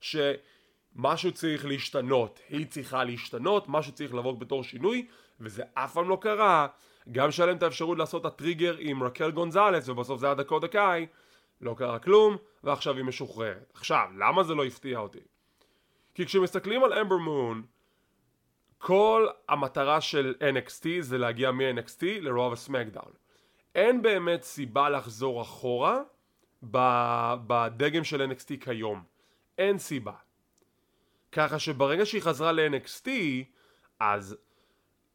שמשהו 0.00 1.32
צריך 1.32 1.66
להשתנות, 1.66 2.40
היא 2.48 2.66
צריכה 2.66 3.04
להשתנות, 3.04 3.64
משהו 3.68 3.92
צריך 3.92 4.14
לבוא 4.14 4.32
בתור 4.32 4.64
שינוי, 4.64 5.06
וזה 5.40 5.62
אף 5.74 5.92
פעם 5.92 6.08
לא 6.08 6.18
קרה. 6.20 6.66
גם 7.12 7.30
שהיה 7.30 7.46
להם 7.46 7.56
את 7.56 7.62
האפשרות 7.62 7.98
לעשות 7.98 8.20
את 8.20 8.26
הטריגר 8.26 8.76
עם 8.78 9.02
רקל 9.02 9.30
גונזלס, 9.30 9.88
ובסוף 9.88 10.20
זה 10.20 10.26
היה 10.26 10.34
דקות 10.34 10.62
דקאי, 10.62 11.06
לא 11.60 11.74
קרה 11.78 11.98
כלום, 11.98 12.36
ועכשיו 12.64 12.96
היא 12.96 13.04
משוחררת. 13.04 13.72
עכשיו, 13.74 14.06
למה 14.18 14.42
זה 14.44 14.54
לא 14.54 14.64
הפתיע 14.64 14.98
אותי? 14.98 15.18
כי 16.14 16.26
כשמסתכלים 16.26 16.84
על 16.84 16.92
אמבר 16.92 17.16
מון, 17.16 17.62
כל 18.78 19.26
המטרה 19.48 20.00
של 20.00 20.34
NXT 20.40 20.86
זה 21.00 21.18
להגיע 21.18 21.50
מ-NXT 21.50 22.02
לרוב 22.20 22.52
הסמקדאון. 22.52 23.12
אין 23.74 24.02
באמת 24.02 24.42
סיבה 24.42 24.88
לחזור 24.88 25.42
אחורה 25.42 26.00
בדגם 26.62 28.04
של 28.04 28.30
NXT 28.30 28.64
כיום. 28.64 29.02
אין 29.58 29.78
סיבה. 29.78 30.12
ככה 31.32 31.58
שברגע 31.58 32.06
שהיא 32.06 32.22
חזרה 32.22 32.52
ל-NXT, 32.52 33.08
אז 34.00 34.36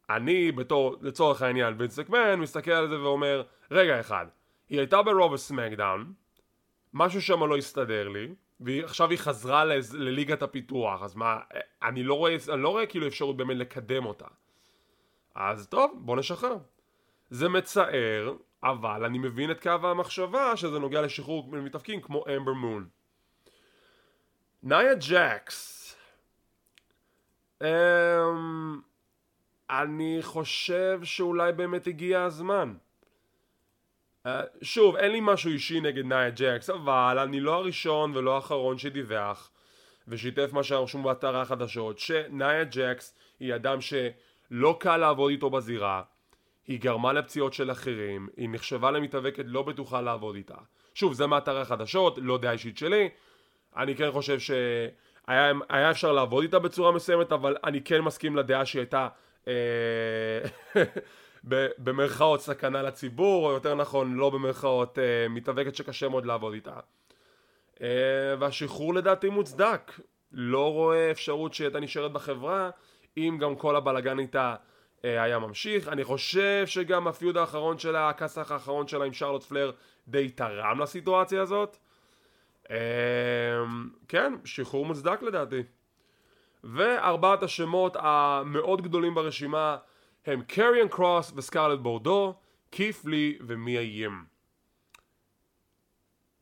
אני 0.10 0.52
בתור, 0.52 0.96
לצורך 1.02 1.42
העניין, 1.42 1.76
וינס 1.78 2.00
מקמן 2.00 2.36
מסתכל 2.36 2.72
על 2.72 2.90
זה 2.90 3.02
ואומר, 3.02 3.44
רגע 3.72 4.00
אחד, 4.00 4.26
היא 4.70 4.80
הייתה 4.80 5.02
ברוב 5.02 5.34
הסמקדאון, 5.34 6.14
משהו 6.94 7.22
שם 7.22 7.44
לא 7.44 7.58
הסתדר 7.58 8.10
לי, 8.10 8.28
ועכשיו 8.60 9.10
היא 9.10 9.18
חזרה 9.18 9.66
לליגת 9.94 10.42
הפיתוח, 10.42 11.04
אז 11.04 11.16
מה, 11.16 11.40
אני 11.84 12.04
לא 12.04 12.14
רואה, 12.14 12.36
אני 12.54 12.62
לא 12.62 12.70
רואה 12.70 12.86
כאילו 12.86 13.08
אפשרות 13.08 13.38
באמת 13.38 13.58
לקדם 13.58 14.06
אותה. 14.06 14.28
אז 15.36 15.68
טוב, 15.68 15.92
בוא 15.96 16.18
נשחרר. 16.18 16.58
זה 17.30 17.50
מצער, 17.50 18.34
אבל 18.64 19.06
אני 19.06 19.18
מבין 19.18 19.52
את 19.52 19.64
קו 19.64 19.70
המחשבה 19.70 20.58
שזה 20.58 20.80
נוגע 20.80 21.02
לשחרור 21.02 21.52
מתאבקים 21.52 22.02
כמו 22.02 22.24
אמבר 22.38 22.54
מון. 22.54 22.88
נאיה 24.64 24.94
ג'קס 24.96 25.96
um, 27.64 27.66
אני 29.70 30.20
חושב 30.22 31.00
שאולי 31.04 31.52
באמת 31.52 31.88
הגיע 31.88 32.24
הזמן. 32.24 32.74
Uh, 34.28 34.30
שוב, 34.62 34.96
אין 34.96 35.12
לי 35.12 35.20
משהו 35.22 35.52
אישי 35.52 35.82
נגד 35.82 36.06
נאיה 36.06 36.30
ג'קס, 36.30 36.70
אבל 36.70 37.20
אני 37.20 37.40
לא 37.40 37.54
הראשון 37.54 38.18
ולא 38.18 38.36
האחרון 38.36 38.78
שדיווח 38.78 39.52
ושיתף 40.08 40.50
מה 40.54 40.64
שרשום 40.64 41.04
באתר 41.04 41.38
החדשות, 41.38 42.00
שנאיה 42.00 42.64
ג'קס 42.64 43.16
היא 43.40 43.56
אדם 43.56 43.78
שלא 43.82 44.78
קל 44.80 44.98
לעבוד 44.98 45.32
איתו 45.32 45.50
בזירה, 45.50 46.02
היא 46.68 46.80
גרמה 46.80 47.14
לפציעות 47.14 47.54
של 47.54 47.72
אחרים, 47.72 48.28
היא 48.38 48.50
נחשבה 48.52 48.92
למתאבקת 48.92 49.44
לא 49.48 49.62
בטוחה 49.62 50.02
לעבוד 50.02 50.36
איתה. 50.36 50.58
שוב, 50.96 51.14
זה 51.14 51.28
מאתר 51.28 51.58
החדשות, 51.58 52.18
לא 52.22 52.38
דעה 52.38 52.52
אישית 52.52 52.78
שלי, 52.78 53.10
אני 53.78 53.96
כן 53.96 54.12
חושב 54.12 54.40
שהיה 54.40 55.92
אפשר 55.92 56.12
לעבוד 56.12 56.44
איתה 56.44 56.60
בצורה 56.60 56.92
מסוימת, 56.92 57.32
אבל 57.32 57.58
אני 57.64 57.82
כן 57.82 58.02
מסכים 58.02 58.36
לדעה 58.36 58.66
שהיא 58.66 58.80
הייתה 58.80 59.08
אה, 59.48 59.54
במרכאות 61.78 62.42
סכנה 62.42 62.82
לציבור, 62.82 63.48
או 63.48 63.52
יותר 63.52 63.76
נכון 63.76 64.14
לא 64.14 64.30
במרכאות 64.30 65.00
אה, 65.00 65.28
מתאבקת 65.30 65.76
שקשה 65.76 66.10
מאוד 66.10 66.26
לעבוד 66.26 66.54
איתה. 66.54 66.76
אה, 67.82 67.88
והשחרור 68.40 68.94
לדעתי 68.94 69.30
מוצדק. 69.30 69.92
לא 70.32 70.74
רואה 70.74 71.12
אפשרות 71.12 71.54
שהייתה 71.54 71.80
נשארת 71.80 72.12
בחברה 72.12 72.70
אם 73.18 73.38
גם 73.42 73.56
כל 73.56 73.76
הבלגן 73.76 74.20
איתה 74.20 74.56
היה 75.04 75.40
ממשיך. 75.40 75.88
אני 75.88 76.04
חושב 76.04 76.64
שגם 76.66 77.08
הפיוד 77.08 77.38
האחרון 77.38 77.78
שלה, 77.78 78.10
הכסח 78.10 78.52
האחרון 78.52 78.88
שלה 78.88 79.06
עם 79.06 79.14
שרלוט 79.14 79.44
פלר 79.44 79.72
די 80.08 80.30
תרם 80.30 80.80
לסיטואציה 80.80 81.42
הזאת. 81.42 81.78
כן, 84.08 84.34
שחרור 84.46 84.86
מוצדק 84.86 85.22
לדעתי. 85.22 85.64
וארבעת 86.64 87.44
השמות 87.44 87.98
המאוד 88.00 88.82
גדולים 88.82 89.16
ברשימה 89.16 89.78
הם 90.26 90.42
קריאן 90.44 90.88
קרוס 90.88 91.32
וסקארלט 91.36 91.80
בורדו, 91.80 92.36
כיף 92.72 93.06
לי 93.06 93.38
ומיה 93.48 93.82
ים. 93.82 94.26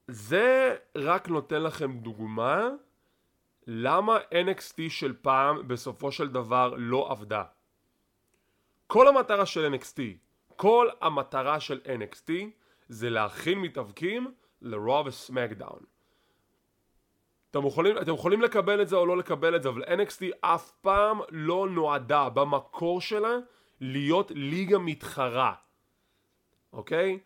זה 0.07 0.75
רק 0.95 1.29
נותן 1.29 1.63
לכם 1.63 1.97
דוגמה 1.97 2.69
למה 3.67 4.17
NXT 4.17 4.89
של 4.89 5.13
פעם 5.21 5.67
בסופו 5.67 6.11
של 6.11 6.27
דבר 6.27 6.73
לא 6.77 7.11
עבדה. 7.11 7.43
כל 8.87 9.07
המטרה 9.07 9.45
של 9.45 9.73
NXT, 9.73 9.99
כל 10.55 10.89
המטרה 11.01 11.59
של 11.59 11.81
NXT 11.85 12.31
זה 12.87 13.09
להכין 13.09 13.59
מתאבקים 13.59 14.33
לרוב 14.61 15.07
וסמקדאון. 15.07 15.79
אתם 17.51 17.65
יכולים, 17.65 17.97
אתם 17.97 18.13
יכולים 18.13 18.41
לקבל 18.41 18.81
את 18.81 18.87
זה 18.87 18.95
או 18.95 19.05
לא 19.05 19.17
לקבל 19.17 19.55
את 19.55 19.63
זה, 19.63 19.69
אבל 19.69 19.83
NXT 19.83 20.23
אף 20.41 20.71
פעם 20.71 21.19
לא 21.29 21.67
נועדה 21.69 22.29
במקור 22.29 23.01
שלה 23.01 23.37
להיות 23.81 24.31
ליגה 24.35 24.77
מתחרה, 24.77 25.53
אוקיי? 26.73 27.19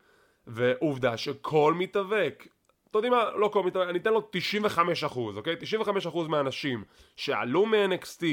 ועובדה 0.47 1.17
שכל 1.17 1.73
מתאבק, 1.77 2.47
אתם 2.89 2.97
יודעים 2.97 3.13
מה? 3.13 3.31
לא 3.35 3.47
כל 3.47 3.63
מתאבק, 3.63 3.89
אני 3.89 3.99
אתן 3.99 4.13
לו 4.13 4.29
95%, 5.07 5.17
אוקיי? 5.17 5.55
95% 6.05 6.17
מהאנשים 6.27 6.83
שעלו 7.15 7.65
מ-NXT 7.65 8.23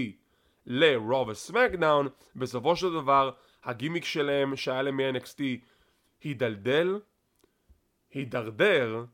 ל-Raw 0.66 1.14
ו-SmackDown, 1.14 2.08
בסופו 2.36 2.76
של 2.76 2.92
דבר 2.92 3.30
הגימיק 3.64 4.04
שלהם 4.04 4.56
שהיה 4.56 4.82
להם 4.82 4.96
מ-NXT 4.96 5.40
הידלדל, 6.22 7.00
הידרדר 8.10 9.04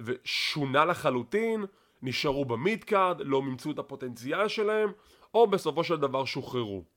ושונה 0.00 0.84
לחלוטין 0.84 1.64
נשארו 2.02 2.44
ב 2.44 2.54
mid 2.54 2.84
card, 2.84 3.20
לא 3.20 3.42
מימשו 3.42 3.70
את 3.70 3.78
הפוטנציאל 3.78 4.48
שלהם, 4.48 4.92
או 5.34 5.46
בסופו 5.46 5.84
של 5.84 5.96
דבר 5.96 6.24
שוחררו. 6.24 6.93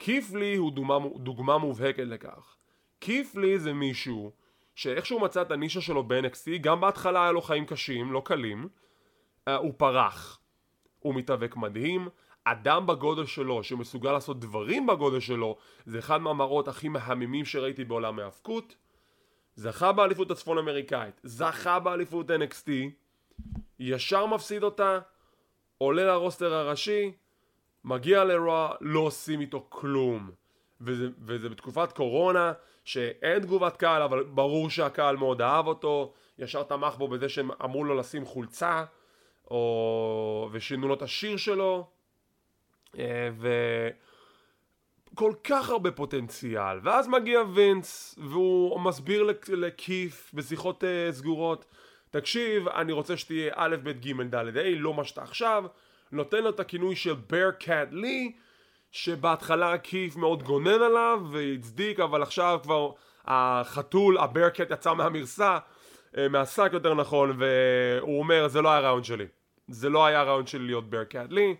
קית' 0.00 0.37
לי 0.37 0.56
הוא 0.56 0.72
דוגמה, 0.72 0.98
דוגמה 1.16 1.58
מובהקת 1.58 2.02
לכך. 2.06 2.56
קיפלי 2.98 3.58
זה 3.58 3.72
מישהו 3.72 4.32
שאיכשהו 4.74 5.20
מצא 5.20 5.42
את 5.42 5.50
הנישה 5.50 5.80
שלו 5.80 6.02
ב-NXT, 6.02 6.58
גם 6.60 6.80
בהתחלה 6.80 7.22
היה 7.22 7.32
לו 7.32 7.42
חיים 7.42 7.66
קשים, 7.66 8.12
לא 8.12 8.22
קלים, 8.24 8.68
uh, 9.48 9.52
הוא 9.52 9.72
פרח. 9.76 10.40
הוא 10.98 11.14
מתאבק 11.14 11.56
מדהים, 11.56 12.08
אדם 12.44 12.86
בגודל 12.86 13.26
שלו 13.26 13.62
שמסוגל 13.62 14.12
לעשות 14.12 14.40
דברים 14.40 14.86
בגודל 14.86 15.20
שלו 15.20 15.56
זה 15.86 15.98
אחד 15.98 16.18
מהמראות 16.18 16.68
הכי 16.68 16.88
מהממים 16.88 17.44
שראיתי 17.44 17.84
בעולם 17.84 18.18
ההאבקות 18.18 18.76
זכה 19.54 19.92
באליפות 19.92 20.30
הצפון 20.30 20.58
אמריקאית, 20.58 21.20
זכה 21.22 21.78
באליפות 21.78 22.30
NXT 22.30 22.70
ישר 23.78 24.26
מפסיד 24.26 24.62
אותה, 24.62 24.98
עולה 25.78 26.04
לרוסטר 26.04 26.54
הראשי, 26.54 27.12
מגיע 27.84 28.24
לרוע, 28.24 28.74
לא 28.80 29.00
עושים 29.00 29.40
איתו 29.40 29.66
כלום. 29.68 30.30
וזה, 30.80 31.08
וזה 31.22 31.48
בתקופת 31.48 31.92
קורונה, 31.92 32.52
שאין 32.84 33.42
תגובת 33.42 33.76
קהל, 33.76 34.02
אבל 34.02 34.22
ברור 34.22 34.70
שהקהל 34.70 35.16
מאוד 35.16 35.42
אהב 35.42 35.66
אותו, 35.66 36.12
ישר 36.38 36.62
תמך 36.62 36.94
בו 36.96 37.08
בזה 37.08 37.28
שהם 37.28 37.50
אמרו 37.64 37.84
לו 37.84 37.94
לשים 37.94 38.24
חולצה, 38.24 38.84
או... 39.50 40.48
ושינו 40.52 40.88
לו 40.88 40.94
את 40.94 41.02
השיר 41.02 41.36
שלו, 41.36 41.86
אה, 42.98 43.28
וכל 45.12 45.32
כך 45.44 45.70
הרבה 45.70 45.90
פוטנציאל. 45.90 46.78
ואז 46.82 47.08
מגיע 47.08 47.40
וינס, 47.54 48.18
והוא 48.18 48.80
מסביר 48.80 49.32
לכיף 49.48 50.30
בשיחות 50.34 50.84
uh, 50.84 51.12
סגורות, 51.12 51.64
תקשיב, 52.10 52.68
אני 52.68 52.92
רוצה 52.92 53.16
שתהיה 53.16 53.52
א', 53.56 53.76
ב', 53.82 53.90
ג', 53.90 54.22
ד', 54.22 54.56
ה', 54.56 54.70
לא 54.76 54.94
מה 54.94 55.04
שאתה 55.04 55.22
עכשיו, 55.22 55.64
נותן 56.12 56.42
לו 56.42 56.50
את 56.50 56.60
הכינוי 56.60 56.96
של 56.96 57.14
bear 57.30 57.64
cat 57.64 57.92
לי, 57.92 58.32
שבהתחלה 58.92 59.78
כיף 59.78 60.16
מאוד 60.16 60.42
גונן 60.42 60.82
עליו 60.82 61.20
והצדיק, 61.32 62.00
אבל 62.00 62.22
עכשיו 62.22 62.60
כבר 62.62 62.92
החתול, 63.24 64.18
הbear 64.18 64.56
cat 64.56 64.72
יצא 64.72 64.94
מהמרסה, 64.94 65.58
אה, 66.16 66.28
מהשק 66.28 66.70
יותר 66.72 66.94
נכון, 66.94 67.36
והוא 67.38 68.18
אומר, 68.18 68.48
זה 68.48 68.62
לא 68.62 68.68
היה 68.68 68.80
רעיון 68.80 69.04
שלי. 69.04 69.26
זה 69.68 69.88
לא 69.88 70.06
היה 70.06 70.22
רעיון 70.22 70.46
שלי 70.46 70.66
להיות 70.66 70.84
bear 70.84 71.12
cat 71.12 71.34
לי. 71.34 71.56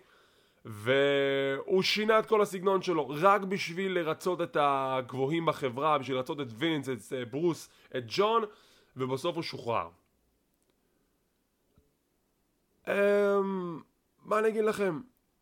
והוא 0.65 1.81
שינה 1.81 2.19
את 2.19 2.25
כל 2.25 2.41
הסגנון 2.41 2.81
שלו 2.81 3.09
רק 3.09 3.41
בשביל 3.41 3.91
לרצות 3.99 4.41
את 4.41 4.57
הגבוהים 4.59 5.45
בחברה, 5.45 5.97
בשביל 5.97 6.17
לרצות 6.17 6.41
את 6.41 6.47
וינס, 6.57 6.89
את 6.89 7.13
אה, 7.13 7.25
ברוס, 7.25 7.69
את 7.97 8.03
ג'ון, 8.07 8.43
ובסוף 8.97 9.35
הוא 9.35 9.43
שוחרר. 9.43 9.87
Um, 12.85 12.91
מה 14.25 14.39
אני 14.39 14.47
אגיד 14.47 14.63
לכם? 14.63 14.99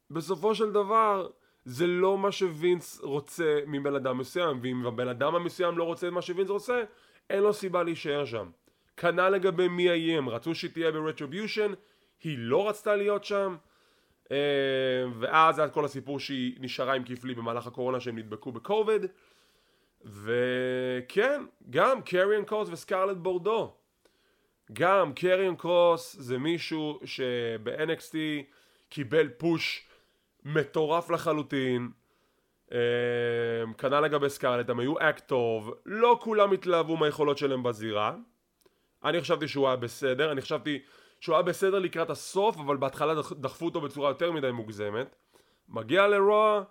בסופו 0.09 0.55
של 0.55 0.71
דבר 0.71 1.29
זה 1.65 1.87
לא 1.87 2.17
מה 2.17 2.31
שווינס 2.31 2.99
רוצה 3.03 3.59
מבן 3.67 3.95
אדם 3.95 4.17
מסוים, 4.17 4.59
ואם 4.61 4.85
הבן 4.85 5.07
אדם 5.07 5.35
המסוים 5.35 5.77
לא 5.77 5.83
רוצה 5.83 6.07
את 6.07 6.13
מה 6.13 6.21
שווינס 6.21 6.49
רוצה, 6.49 6.83
אין 7.29 7.43
לו 7.43 7.53
סיבה 7.53 7.83
להישאר 7.83 8.25
שם. 8.25 8.49
כנ"ל 8.97 9.29
לגבי 9.29 9.67
מי 9.67 9.89
איים, 9.89 10.29
רצו 10.29 10.55
שהיא 10.55 10.71
תהיה 10.71 10.91
ברטריביושן, 10.91 11.73
היא 12.23 12.37
לא 12.37 12.69
רצתה 12.69 12.95
להיות 12.95 13.23
שם, 13.23 13.55
אה, 14.31 14.37
ואז 15.19 15.59
היה 15.59 15.69
כל 15.69 15.85
הסיפור 15.85 16.19
שהיא 16.19 16.57
נשארה 16.59 16.93
עם 16.93 17.03
כיפלי 17.03 17.33
במהלך 17.33 17.67
הקורונה 17.67 17.99
שהם 17.99 18.17
נדבקו 18.17 18.51
בקוביד, 18.51 19.05
וכן, 20.05 21.41
גם 21.69 22.01
קריאן 22.01 22.45
קרוס 22.45 22.69
וסקרלט 22.71 23.17
בורדו. 23.17 23.73
גם 24.73 25.13
קריאן 25.13 25.55
קרוס 25.55 26.15
זה 26.19 26.37
מישהו 26.37 26.99
שב-NXT 27.05 28.15
קיבל 28.89 29.29
פוש 29.37 29.87
מטורף 30.43 31.09
לחלוטין. 31.09 31.89
אמ, 32.71 33.73
כנ"ל 33.73 33.99
לגבי 33.99 34.29
סקארלט, 34.29 34.69
הם 34.69 34.79
היו 34.79 34.93
אקט 34.99 35.27
טוב, 35.27 35.73
לא 35.85 36.19
כולם 36.21 36.51
התלהבו 36.51 36.97
מהיכולות 36.97 37.37
שלהם 37.37 37.63
בזירה. 37.63 38.15
אני 39.03 39.21
חשבתי 39.21 39.47
שהוא 39.47 39.67
היה 39.67 39.75
בסדר, 39.75 40.31
אני 40.31 40.41
חשבתי 40.41 40.79
שהוא 41.19 41.35
היה 41.35 41.43
בסדר 41.43 41.79
לקראת 41.79 42.09
הסוף, 42.09 42.57
אבל 42.57 42.77
בהתחלה 42.77 43.13
דחפו 43.31 43.65
אותו 43.65 43.81
בצורה 43.81 44.09
יותר 44.09 44.31
מדי 44.31 44.51
מוגזמת. 44.51 45.15
מגיע 45.69 46.07
לרוע, 46.07 46.63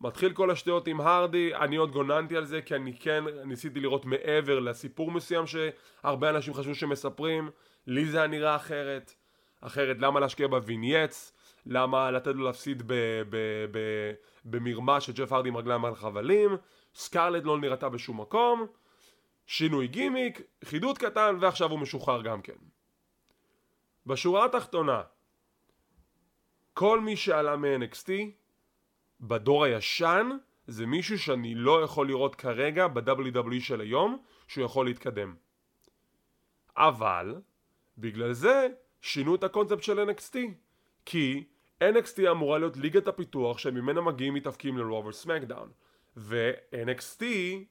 מתחיל 0.00 0.32
כל 0.32 0.50
השטויות 0.50 0.88
עם 0.88 1.00
הרדי, 1.00 1.54
אני 1.54 1.76
עוד 1.76 1.90
גוננתי 1.90 2.36
על 2.36 2.44
זה 2.44 2.62
כי 2.62 2.74
אני 2.74 2.96
כן 2.98 3.24
ניסיתי 3.44 3.80
לראות 3.80 4.04
מעבר 4.04 4.58
לסיפור 4.58 5.10
מסוים 5.10 5.44
שהרבה 5.46 6.30
אנשים 6.30 6.54
חשבו 6.54 6.74
שמספרים, 6.74 7.50
לי 7.86 8.04
זה 8.04 8.18
היה 8.18 8.26
נראה 8.26 8.56
אחרת, 8.56 9.14
אחרת 9.60 9.96
למה 10.00 10.20
להשקיע 10.20 10.46
ב 10.46 10.54
vignettes, 10.54 11.32
למה 11.66 12.10
לתת 12.10 12.34
לו 12.34 12.44
להפסיד 12.44 12.92
במרמה 14.44 15.00
של 15.00 15.12
ג'ף 15.12 15.32
הרדי 15.32 15.48
עם 15.48 15.56
רגליים 15.56 15.84
על 15.84 15.94
חבלים, 15.94 16.56
סקרלט 16.94 17.44
לא 17.44 17.58
נראתה 17.58 17.88
בשום 17.88 18.20
מקום, 18.20 18.66
שינוי 19.46 19.86
גימיק, 19.86 20.40
חידוד 20.64 20.98
קטן 20.98 21.36
ועכשיו 21.40 21.70
הוא 21.70 21.78
משוחרר 21.78 22.22
גם 22.22 22.42
כן. 22.42 22.56
בשורה 24.06 24.44
התחתונה, 24.44 25.02
כל 26.74 27.00
מי 27.00 27.16
שעלה 27.16 27.56
מ-NXT 27.56 28.10
בדור 29.20 29.64
הישן 29.64 30.30
זה 30.66 30.86
מישהו 30.86 31.18
שאני 31.18 31.54
לא 31.54 31.82
יכול 31.82 32.08
לראות 32.08 32.34
כרגע 32.34 32.88
ב-WWE 32.88 33.60
של 33.60 33.80
היום 33.80 34.22
שהוא 34.48 34.64
יכול 34.64 34.86
להתקדם. 34.86 35.34
אבל 36.76 37.40
בגלל 37.98 38.32
זה 38.32 38.68
שינו 39.00 39.34
את 39.34 39.44
הקונספט 39.44 39.82
של 39.82 40.08
NXT 40.10 40.36
כי 41.04 41.44
NXT 41.90 42.30
אמורה 42.30 42.58
להיות 42.58 42.76
ליגת 42.76 43.08
הפיתוח 43.08 43.58
שממנה 43.58 44.00
מגיעים 44.00 44.34
מתאפקים 44.34 44.78
לרובר 44.78 45.12
סמקדאון 45.12 45.70
ו-NXT, 46.16 47.22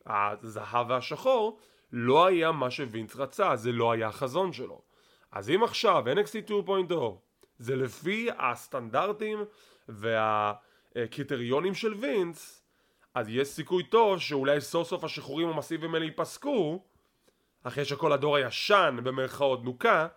הזהב 0.06 0.90
והשחור, 0.90 1.60
לא 1.92 2.26
היה 2.26 2.52
מה 2.52 2.72
שווינץ 2.72 3.16
רצה, 3.16 3.56
זה 3.56 3.72
לא 3.72 3.92
היה 3.92 4.08
החזון 4.08 4.54
שלו. 4.54 4.82
אז 5.32 5.50
אם 5.50 5.64
עכשיו 5.64 6.04
NXT 6.14 6.52
2.0 6.68 6.94
זה 7.60 7.76
לפי 7.76 8.30
הסטנדרטים 8.38 9.46
והקריטריונים 9.90 11.74
של 11.74 11.94
וינץ, 11.94 12.64
אז 13.14 13.30
יש 13.30 13.48
סיכוי 13.48 13.84
טוב 13.84 14.20
שאולי 14.20 14.62
סוף 14.62 14.88
סוף 14.88 15.04
השחרורים 15.04 15.48
המסיביים 15.50 15.94
האלה 15.94 16.06
ייפסקו, 16.06 16.84
אחרי 17.64 17.86
שכל 17.86 18.12
הדור 18.12 18.36
הישן 18.36 18.98
במרכאות 19.04 19.64
נוקה, 19.64 20.08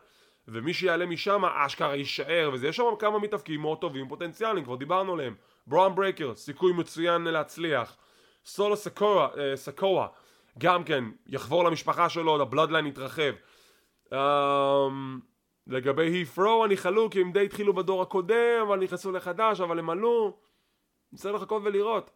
ומי 0.48 0.74
שיעלה 0.74 1.06
משם 1.06 1.44
אשכרה 1.44 1.96
יישאר 1.96 2.50
וזה 2.52 2.68
יש 2.68 2.76
שם 2.76 2.84
כמה 2.98 3.18
מתאבקים 3.18 3.60
מאוד 3.60 3.78
טובים 3.78 4.08
פוטנציאליים 4.08 4.64
כבר 4.64 4.76
דיברנו 4.76 5.12
עליהם. 5.12 5.34
בראון 5.66 5.94
ברייקר 5.94 6.34
סיכוי 6.34 6.72
מצוין 6.72 7.24
להצליח. 7.24 7.96
סולו 8.44 8.76
סקואה, 8.76 9.28
אה, 9.38 9.56
סקואה 9.56 10.06
גם 10.58 10.84
כן 10.84 11.04
יחבור 11.26 11.64
למשפחה 11.64 12.08
שלו 12.08 12.42
ה 12.42 12.47
Bloodline 12.47 12.86
יתרחב. 12.86 13.32
um, 14.12 14.16
לגבי 15.66 16.06
היפרו 16.06 16.64
אני 16.64 16.76
חלוק 16.76 17.16
הם 17.16 17.32
די 17.32 17.44
התחילו 17.44 17.74
בדור 17.74 18.02
הקודם 18.02 18.62
אבל 18.62 18.78
נכנסו 18.78 19.12
לחדש 19.12 19.60
אבל 19.60 19.78
הם 19.78 19.90
עלו. 19.90 20.36
נצטרך 21.12 21.34
לחכות 21.34 21.62
ולראות. 21.64 22.10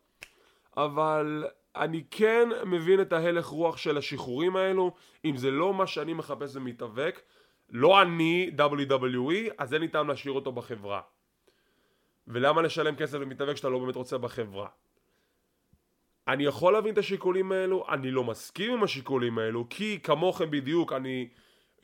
אבל 0.77 1.45
אני 1.77 2.05
כן 2.11 2.49
מבין 2.67 3.01
את 3.01 3.13
ההלך 3.13 3.47
רוח 3.47 3.77
של 3.77 3.99
השחרורים 3.99 4.57
האלו. 4.57 4.95
אם 5.25 5.37
זה 5.37 5.51
לא 5.51 5.75
מה 5.75 5.87
שאני 5.87 6.15
מחפש 6.15 6.57
במתאבק 6.57 7.21
לא 7.71 8.03
אני 8.03 8.51
WWE, 8.59 9.53
אז 9.59 9.75
אין 9.75 9.83
לי 9.83 9.89
טעם 9.89 10.09
להשאיר 10.09 10.33
אותו 10.33 10.53
בחברה. 10.53 11.01
ולמה 12.27 12.63
לשלם 12.63 12.97
כסף 12.97 13.19
למתאבק 13.19 13.57
שאתה 13.57 13.69
לא 13.69 13.79
באמת 13.79 13.97
רוצה 13.97 14.19
בחברה? 14.19 14.69
אני 16.29 16.45
יכול 16.45 16.73
להבין 16.73 16.93
את 16.93 16.99
השיקולים 16.99 17.53
האלו, 17.53 17.87
אני 17.89 18.11
לא 18.11 18.25
מסכים 18.25 18.73
עם 18.73 18.83
השיקולים 18.83 19.39
האלו, 19.39 19.67
כי 19.71 20.01
כמוכם 20.03 20.51
בדיוק, 20.51 20.93
אני 20.93 21.29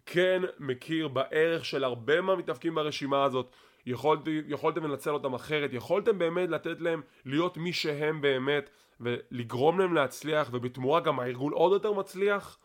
כן 0.07 0.43
מכיר 0.59 1.09
בערך 1.09 1.65
של 1.65 1.85
הרבה 1.85 2.21
מהמתאבקים 2.21 2.75
ברשימה 2.75 3.25
הזאת, 3.25 3.51
יכולתי, 3.87 4.43
יכולתם 4.47 4.85
לנצל 4.85 5.11
אותם 5.11 5.35
אחרת, 5.35 5.73
יכולתם 5.73 6.19
באמת 6.19 6.49
לתת 6.49 6.81
להם 6.81 7.03
להיות 7.25 7.57
מי 7.57 7.73
שהם 7.73 8.21
באמת, 8.21 8.71
ולגרום 9.01 9.79
להם 9.79 9.95
להצליח, 9.95 10.49
ובתמורה 10.53 11.01
גם 11.01 11.21
הארגון 11.21 11.53
עוד 11.53 11.73
יותר 11.73 11.93
מצליח, 11.93 12.59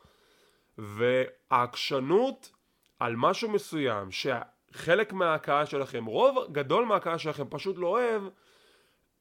והעקשנות 0.78 2.52
על 3.00 3.16
משהו 3.16 3.50
מסוים 3.50 4.10
שחלק 4.12 5.14
מהקהל 5.14 5.66
שלכם, 5.66 6.06
רוב 6.06 6.38
גדול 6.52 6.86
מהקהל 6.86 7.18
שלכם 7.18 7.44
פשוט 7.50 7.78
לא 7.78 7.88
אוהב, 7.88 8.24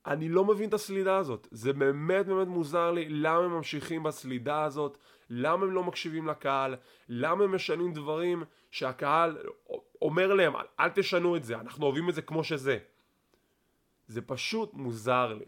אני 0.06 0.28
לא 0.28 0.44
מבין 0.44 0.68
את 0.68 0.74
הסלידה 0.74 1.16
הזאת. 1.16 1.48
זה 1.50 1.72
באמת 1.72 2.26
באמת 2.26 2.48
מוזר 2.48 2.90
לי 2.90 3.08
למה 3.08 3.38
הם 3.38 3.50
ממשיכים 3.50 4.02
בסלידה 4.02 4.64
הזאת, 4.64 4.98
למה 5.30 5.64
הם 5.66 5.72
לא 5.72 5.84
מקשיבים 5.84 6.26
לקהל, 6.26 6.76
למה 7.08 7.44
הם 7.44 7.54
משנים 7.54 7.92
דברים 7.92 8.44
שהקהל 8.70 9.38
אומר 10.02 10.34
להם, 10.34 10.52
אל 10.80 10.88
תשנו 10.88 11.36
את 11.36 11.44
זה, 11.44 11.54
אנחנו 11.54 11.86
אוהבים 11.86 12.08
את 12.08 12.14
זה 12.14 12.22
כמו 12.22 12.44
שזה. 12.44 12.78
זה 14.06 14.22
פשוט 14.22 14.74
מוזר 14.74 15.34
לי. 15.34 15.44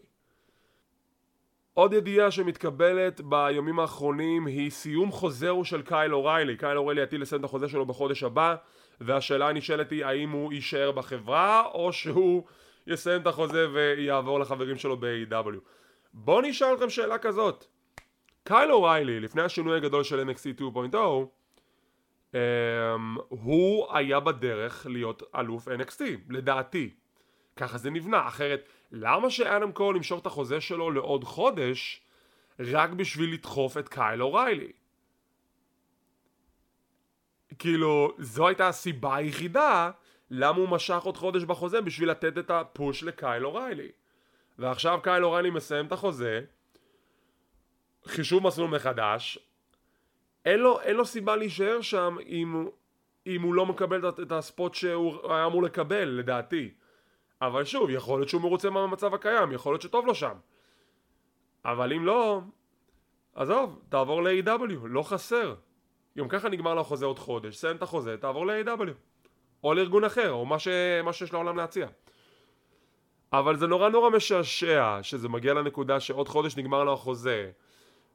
עוד 1.73 1.93
ידיעה 1.93 2.31
שמתקבלת 2.31 3.21
ביומים 3.21 3.79
האחרונים 3.79 4.45
היא 4.45 4.71
סיום 4.71 5.11
חוזהו 5.11 5.65
של 5.65 5.81
קייל 5.81 6.13
אוריילי. 6.13 6.57
קייל 6.57 6.77
אוריילי 6.77 7.01
עתיד 7.01 7.19
לסיים 7.19 7.39
את 7.39 7.45
החוזה 7.45 7.69
שלו 7.69 7.85
בחודש 7.85 8.23
הבא 8.23 8.55
והשאלה 9.01 9.49
הנשאלת 9.49 9.91
היא 9.91 10.05
האם 10.05 10.31
הוא 10.31 10.53
יישאר 10.53 10.91
בחברה 10.91 11.65
או 11.65 11.93
שהוא 11.93 12.43
יסיים 12.87 13.21
את 13.21 13.27
החוזה 13.27 13.67
ויעבור 13.73 14.39
לחברים 14.39 14.77
שלו 14.77 14.97
ב-AW. 14.97 15.59
בואו 16.13 16.41
נשאל 16.41 16.73
אתכם 16.73 16.89
שאלה 16.89 17.17
כזאת 17.17 17.65
קייל 18.43 18.71
אוריילי 18.71 19.19
לפני 19.19 19.41
השינוי 19.41 19.77
הגדול 19.77 20.03
של 20.03 20.29
NXT 20.29 20.61
2.0 20.61 20.95
um, 22.33 22.35
הוא 23.29 23.95
היה 23.95 24.19
בדרך 24.19 24.87
להיות 24.89 25.23
אלוף 25.35 25.67
NXT 25.67 26.01
לדעתי 26.29 26.89
ככה 27.55 27.77
זה 27.77 27.89
נבנה 27.89 28.27
אחרת 28.27 28.69
למה 28.91 29.29
שאדם 29.29 29.71
קול 29.71 29.95
ימשוך 29.95 30.21
את 30.21 30.25
החוזה 30.25 30.61
שלו 30.61 30.91
לעוד 30.91 31.23
חודש 31.23 32.01
רק 32.59 32.89
בשביל 32.89 33.33
לדחוף 33.33 33.77
את 33.77 33.89
קייל 33.89 34.21
אוריילי? 34.21 34.71
כאילו, 37.59 38.15
זו 38.17 38.47
הייתה 38.47 38.67
הסיבה 38.67 39.15
היחידה 39.15 39.91
למה 40.29 40.57
הוא 40.57 40.69
משך 40.69 41.03
עוד 41.03 41.17
חודש 41.17 41.43
בחוזה 41.43 41.81
בשביל 41.81 42.11
לתת 42.11 42.37
את 42.37 42.51
הפוש 42.51 43.03
לקייל 43.03 43.45
אוריילי. 43.45 43.91
ועכשיו 44.59 44.99
קייל 45.03 45.23
אוריילי 45.23 45.49
מסיים 45.49 45.85
את 45.85 45.91
החוזה 45.91 46.41
חישוב 48.05 48.43
מסלול 48.43 48.69
מחדש, 48.69 49.39
אין 50.45 50.59
לו, 50.59 50.81
אין 50.81 50.95
לו 50.95 51.05
סיבה 51.05 51.35
להישאר 51.35 51.81
שם 51.81 52.17
אם, 52.27 52.67
אם 53.27 53.41
הוא 53.41 53.53
לא 53.53 53.65
מקבל 53.65 54.09
את, 54.09 54.19
את 54.19 54.31
הספוט 54.31 54.73
שהוא 54.73 55.33
היה 55.33 55.45
אמור 55.45 55.63
לקבל, 55.63 56.09
לדעתי. 56.09 56.71
אבל 57.41 57.65
שוב, 57.65 57.89
יכול 57.89 58.19
להיות 58.19 58.29
שהוא 58.29 58.41
מרוצה 58.41 58.69
מהמצב 58.69 59.13
הקיים, 59.13 59.51
יכול 59.51 59.73
להיות 59.73 59.81
שטוב 59.81 60.05
לו 60.05 60.15
שם. 60.15 60.33
אבל 61.65 61.93
אם 61.93 62.05
לא, 62.05 62.41
עזוב, 63.35 63.81
תעבור 63.89 64.23
ל-AW, 64.23 64.77
לא 64.83 65.03
חסר. 65.03 65.55
גם 66.17 66.27
ככה 66.27 66.49
נגמר 66.49 66.73
לו 66.73 66.81
החוזה 66.81 67.05
עוד 67.05 67.19
חודש, 67.19 67.55
סיים 67.57 67.75
את 67.75 67.81
החוזה, 67.81 68.17
תעבור 68.17 68.47
ל-AW. 68.47 68.91
או 69.63 69.73
לארגון 69.73 70.03
אחר, 70.03 70.31
או 70.31 70.45
מה, 70.45 70.59
ש... 70.59 70.67
מה 71.03 71.13
שיש 71.13 71.33
לעולם 71.33 71.57
להציע. 71.57 71.87
אבל 73.33 73.55
זה 73.55 73.67
נורא 73.67 73.89
נורא 73.89 74.09
משעשע 74.09 74.99
שזה 75.01 75.29
מגיע 75.29 75.53
לנקודה 75.53 75.99
שעוד 75.99 76.27
חודש 76.27 76.57
נגמר 76.57 76.83
לו 76.83 76.93
החוזה 76.93 77.51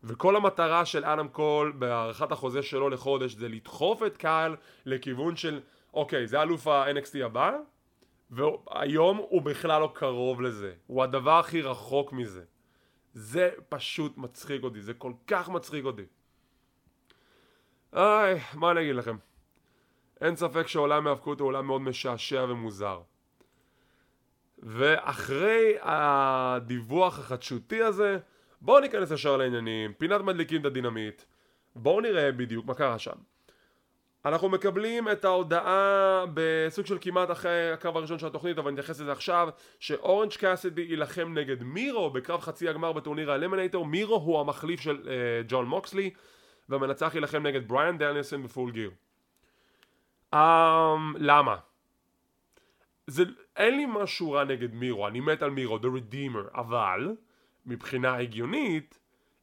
וכל 0.04 0.36
המטרה 0.36 0.84
של 0.84 1.04
אדם 1.04 1.28
קול 1.28 1.72
בהארכת 1.78 2.32
החוזה 2.32 2.62
שלו 2.62 2.88
לחודש 2.88 3.32
זה 3.32 3.48
לדחוף 3.48 4.02
את 4.02 4.16
קהל 4.16 4.56
לכיוון 4.86 5.36
של 5.36 5.60
אוקיי 5.94 6.26
זה 6.26 6.42
אלוף 6.42 6.66
ה-NXT 6.66 7.24
הבא 7.24 7.56
והיום 8.30 9.16
הוא 9.16 9.42
בכלל 9.42 9.80
לא 9.80 9.92
קרוב 9.94 10.40
לזה. 10.42 10.74
הוא 10.86 11.02
הדבר 11.02 11.38
הכי 11.38 11.62
רחוק 11.62 12.12
מזה. 12.12 12.44
זה 13.12 13.50
פשוט 13.68 14.18
מצחיק 14.18 14.62
אותי 14.62 14.80
זה 14.80 14.94
כל 14.94 15.12
כך 15.26 15.48
מצחיק 15.48 15.84
אותי. 15.84 16.02
איי 17.92 18.40
מה 18.54 18.70
אני 18.70 18.80
אגיד 18.80 18.94
לכם? 18.94 19.16
אין 20.20 20.36
ספק 20.36 20.66
שעולם 20.66 21.06
ההאבקות 21.06 21.40
הוא 21.40 21.46
עולם 21.46 21.66
מאוד 21.66 21.80
משעשע 21.80 22.46
ומוזר. 22.48 23.00
ואחרי 24.58 25.74
הדיווח 25.80 27.18
החדשותי 27.18 27.82
הזה 27.82 28.18
בואו 28.60 28.80
ניכנס 28.80 29.10
ישר 29.10 29.36
לעניינים, 29.36 29.92
פינת 29.92 30.20
מדליקים 30.20 30.60
את 30.60 30.66
הדינמיט. 30.66 31.22
בואו 31.76 32.00
נראה 32.00 32.32
בדיוק 32.32 32.66
מה 32.66 32.74
קרה 32.74 32.98
שם 32.98 33.16
אנחנו 34.26 34.48
מקבלים 34.48 35.08
את 35.08 35.24
ההודעה 35.24 36.24
בסוג 36.34 36.86
של 36.86 36.98
כמעט 37.00 37.30
אחרי 37.30 37.72
הקרב 37.72 37.88
הראשון 37.88 38.18
של 38.18 38.26
התוכנית 38.26 38.58
אבל 38.58 38.68
אני 38.68 38.74
אתייחס 38.74 39.00
לזה 39.00 39.12
עכשיו 39.12 39.48
שאורנג' 39.80 40.32
קאסידי 40.32 40.80
יילחם 40.80 41.34
נגד 41.34 41.62
מירו 41.62 42.10
בקרב 42.10 42.40
חצי 42.40 42.68
הגמר 42.68 42.92
בטורניר 42.92 43.32
ה 43.32 43.37
Eliminator 43.37 43.86
מירו 43.86 44.16
הוא 44.16 44.40
המחליף 44.40 44.80
של 44.80 45.02
uh, 45.02 45.08
ג'ון 45.48 45.66
מוקסלי 45.66 46.10
והמנצח 46.68 47.14
יילחם 47.14 47.46
נגד 47.46 47.68
בריאן 47.68 47.98
דניאלסון 47.98 48.42
ב 48.42 48.48
Full 48.48 48.70
Gear 48.70 48.90
um, 50.34 50.38
למה? 51.16 51.56
זה, 53.06 53.24
אין 53.56 53.76
לי 53.76 53.86
משהו 53.88 54.32
רע 54.32 54.44
נגד 54.44 54.74
מירו, 54.74 55.06
אני 55.06 55.20
מת 55.20 55.42
על 55.42 55.50
מירו, 55.50 55.76
The 55.76 55.86
Redeemer, 55.86 56.58
אבל 56.58 57.16
מבחינה 57.66 58.16
הגיונית, 58.16 58.98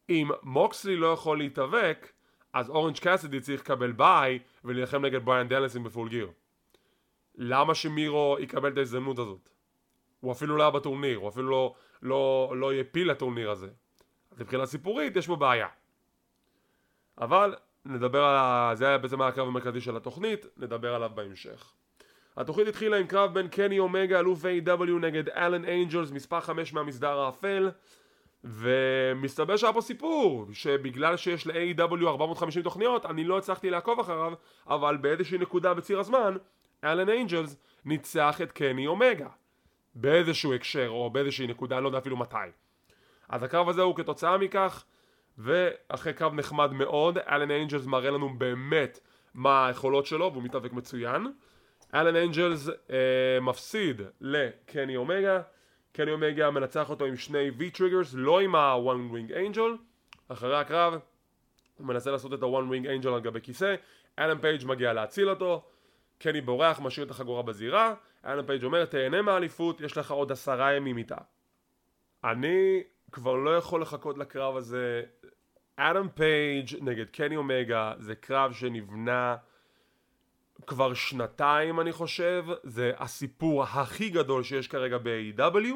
אם 0.10 0.30
מוקסלי 0.44 0.96
לא 0.96 1.08
יכול 1.08 1.38
להתאבק, 1.38 2.12
אז 2.54 2.70
אורנג' 2.70 2.98
קאסידי 2.98 3.40
צריך 3.40 3.62
לקבל 3.62 3.92
ביי 3.92 4.40
ולהילחם 4.64 5.06
נגד 5.06 5.26
בריאן 5.26 5.48
דניאלסון 5.48 5.84
ב 5.84 5.89
Full 5.89 6.10
Gear. 6.10 6.32
למה 7.36 7.76
שמירו 7.76 8.38
יקבל 8.40 8.72
את 8.72 8.78
ההזדמנות 8.78 9.20
הזאת? 9.20 9.50
הוא 10.20 10.32
אפילו 10.32 10.58
לא 10.58 10.64
היה 10.64 10.72
בטורניר, 10.72 11.18
הוא 11.18 11.30
אפילו 11.30 11.50
לא, 11.50 11.76
לא, 12.02 12.54
לא 12.56 12.74
העפיל 12.74 13.12
לטורניר 13.12 13.52
הזה. 13.52 13.70
אז 14.32 14.42
מבחינה 14.42 14.66
סיפורית 14.66 15.16
יש 15.16 15.28
בו 15.28 15.38
בעיה. 15.38 15.68
אבל 17.18 17.56
נדבר 17.86 18.24
על 18.24 18.36
ה... 18.36 18.72
זה 18.76 18.88
היה 18.88 18.98
בעצם 18.98 19.22
הקרב 19.22 19.48
המרכזי 19.48 19.82
של 19.82 19.98
התוכנית, 19.98 20.46
נדבר 20.58 20.96
עליו 20.96 21.12
בהמשך. 21.16 21.74
התוכנית 22.38 22.68
התחילה 22.68 22.98
עם 22.98 23.08
קרב 23.08 23.34
בין 23.34 23.48
קני 23.48 23.80
אומגה 23.80 24.20
אלוף 24.20 24.46
AEW 24.46 24.92
נגד 25.02 25.30
אלן 25.30 25.66
אינג'לס 25.66 26.12
מספר 26.12 26.42
5 26.42 26.74
מהמסדר 26.74 27.20
האפל 27.20 27.72
ומסתבר 28.44 29.58
שהיה 29.58 29.74
פה 29.74 29.82
סיפור 29.82 30.46
שבגלל 30.54 31.18
שיש 31.18 31.48
ל-AEW 31.48 32.08
450 32.08 32.64
תוכניות 32.64 33.06
אני 33.06 33.24
לא 33.24 33.38
הצלחתי 33.38 33.70
לעקוב 33.70 34.00
אחריו 34.00 34.34
אבל 34.68 34.98
באיזושהי 34.98 35.38
נקודה 35.38 35.74
בציר 35.74 36.00
הזמן 36.00 36.36
אלן 36.84 37.10
אינג'לס 37.10 37.56
ניצח 37.86 38.42
את 38.42 38.52
קני 38.52 38.88
אומגה. 38.88 39.28
באיזשהו 39.96 40.54
הקשר 40.54 40.90
או 40.90 41.10
באיזושהי 41.10 41.48
נקודה 41.48 41.76
אני 41.76 41.84
לא 41.84 41.90
יודע 41.90 41.98
אפילו 41.98 42.18
מתי. 42.18 42.38
אז 43.30 43.44
הקרב 43.44 43.70
הזה 43.70 43.82
הוא 43.82 43.96
כתוצאה 43.96 44.38
מכך 44.38 44.84
ואחרי 45.38 46.14
קרב 46.14 46.34
נחמד 46.34 46.74
מאוד 46.74 47.18
אלן 47.18 47.52
אינג'לס 47.52 47.86
מראה 47.86 48.12
לנו 48.12 48.30
באמת 48.38 49.00
מה 49.34 49.68
היכולות 49.68 50.06
שלו 50.06 50.32
והוא 50.32 50.44
מתאבק 50.44 50.74
מצוין. 50.74 51.28
אלן 51.94 52.16
אנג'לס 52.16 52.70
אה, 52.70 53.40
מפסיד 53.42 54.02
לקני 54.22 54.96
אומגה 54.96 55.42
קני 55.94 56.12
אומגה 56.12 56.52
מנצח 56.52 56.90
אותו 56.90 57.06
עם 57.06 57.16
שני 57.16 57.50
V-Triggers 57.60 58.14
לא 58.14 58.40
עם 58.40 58.56
ה- 58.56 58.79
One 58.79 59.14
Winged 59.14 59.32
Angel. 59.32 59.78
אחרי 60.28 60.60
הקרב 60.60 60.94
הוא 61.78 61.88
מנסה 61.88 62.12
לעשות 62.12 62.34
את 62.34 62.44
ה- 62.44 62.55
One 62.55 62.72
Winged 62.72 62.86
Angel 62.86 63.08
על 63.08 63.20
גבי 63.20 63.42
כיסא. 63.42 63.76
אדם 64.20 64.38
פייג' 64.42 64.66
מגיע 64.66 64.94
להציל 64.94 65.30
אותו. 65.30 65.66
קני 66.18 66.42
בורח 66.42 66.80
משאיר 66.80 67.06
את 67.06 67.12
החגורה 67.12 67.44
בזירה. 67.44 67.94
אדם 68.26 68.46
פייג' 68.46 68.64
אומר 68.64 68.86
תהנה 68.86 69.22
מהאליפות 69.22 69.82
יש 69.82 69.98
לך 69.98 70.12
עוד 70.12 70.32
עשרה 70.32 70.74
ימים 70.74 70.98
איתה. 70.98 71.18
אני 72.24 72.84
כבר 73.12 73.36
לא 73.36 73.58
יכול 73.58 73.82
לחכות 73.82 74.18
לקרב 74.18 74.56
הזה. 74.56 75.04
אדם 75.76 76.10
פייג' 76.10 76.70
נגד 76.82 77.10
קני 77.10 77.36
אומגה 77.36 77.94
זה 77.98 78.16
קרב 78.16 78.54
שנבנה 78.54 79.36
כבר 80.68 80.94
שנתיים 80.94 81.80
אני 81.80 81.92
חושב, 81.92 82.46
זה 82.64 82.92
הסיפור 82.98 83.64
הכי 83.64 84.10
גדול 84.10 84.44
שיש 84.44 84.68
כרגע 84.68 84.98
ב-AEW 84.98 85.76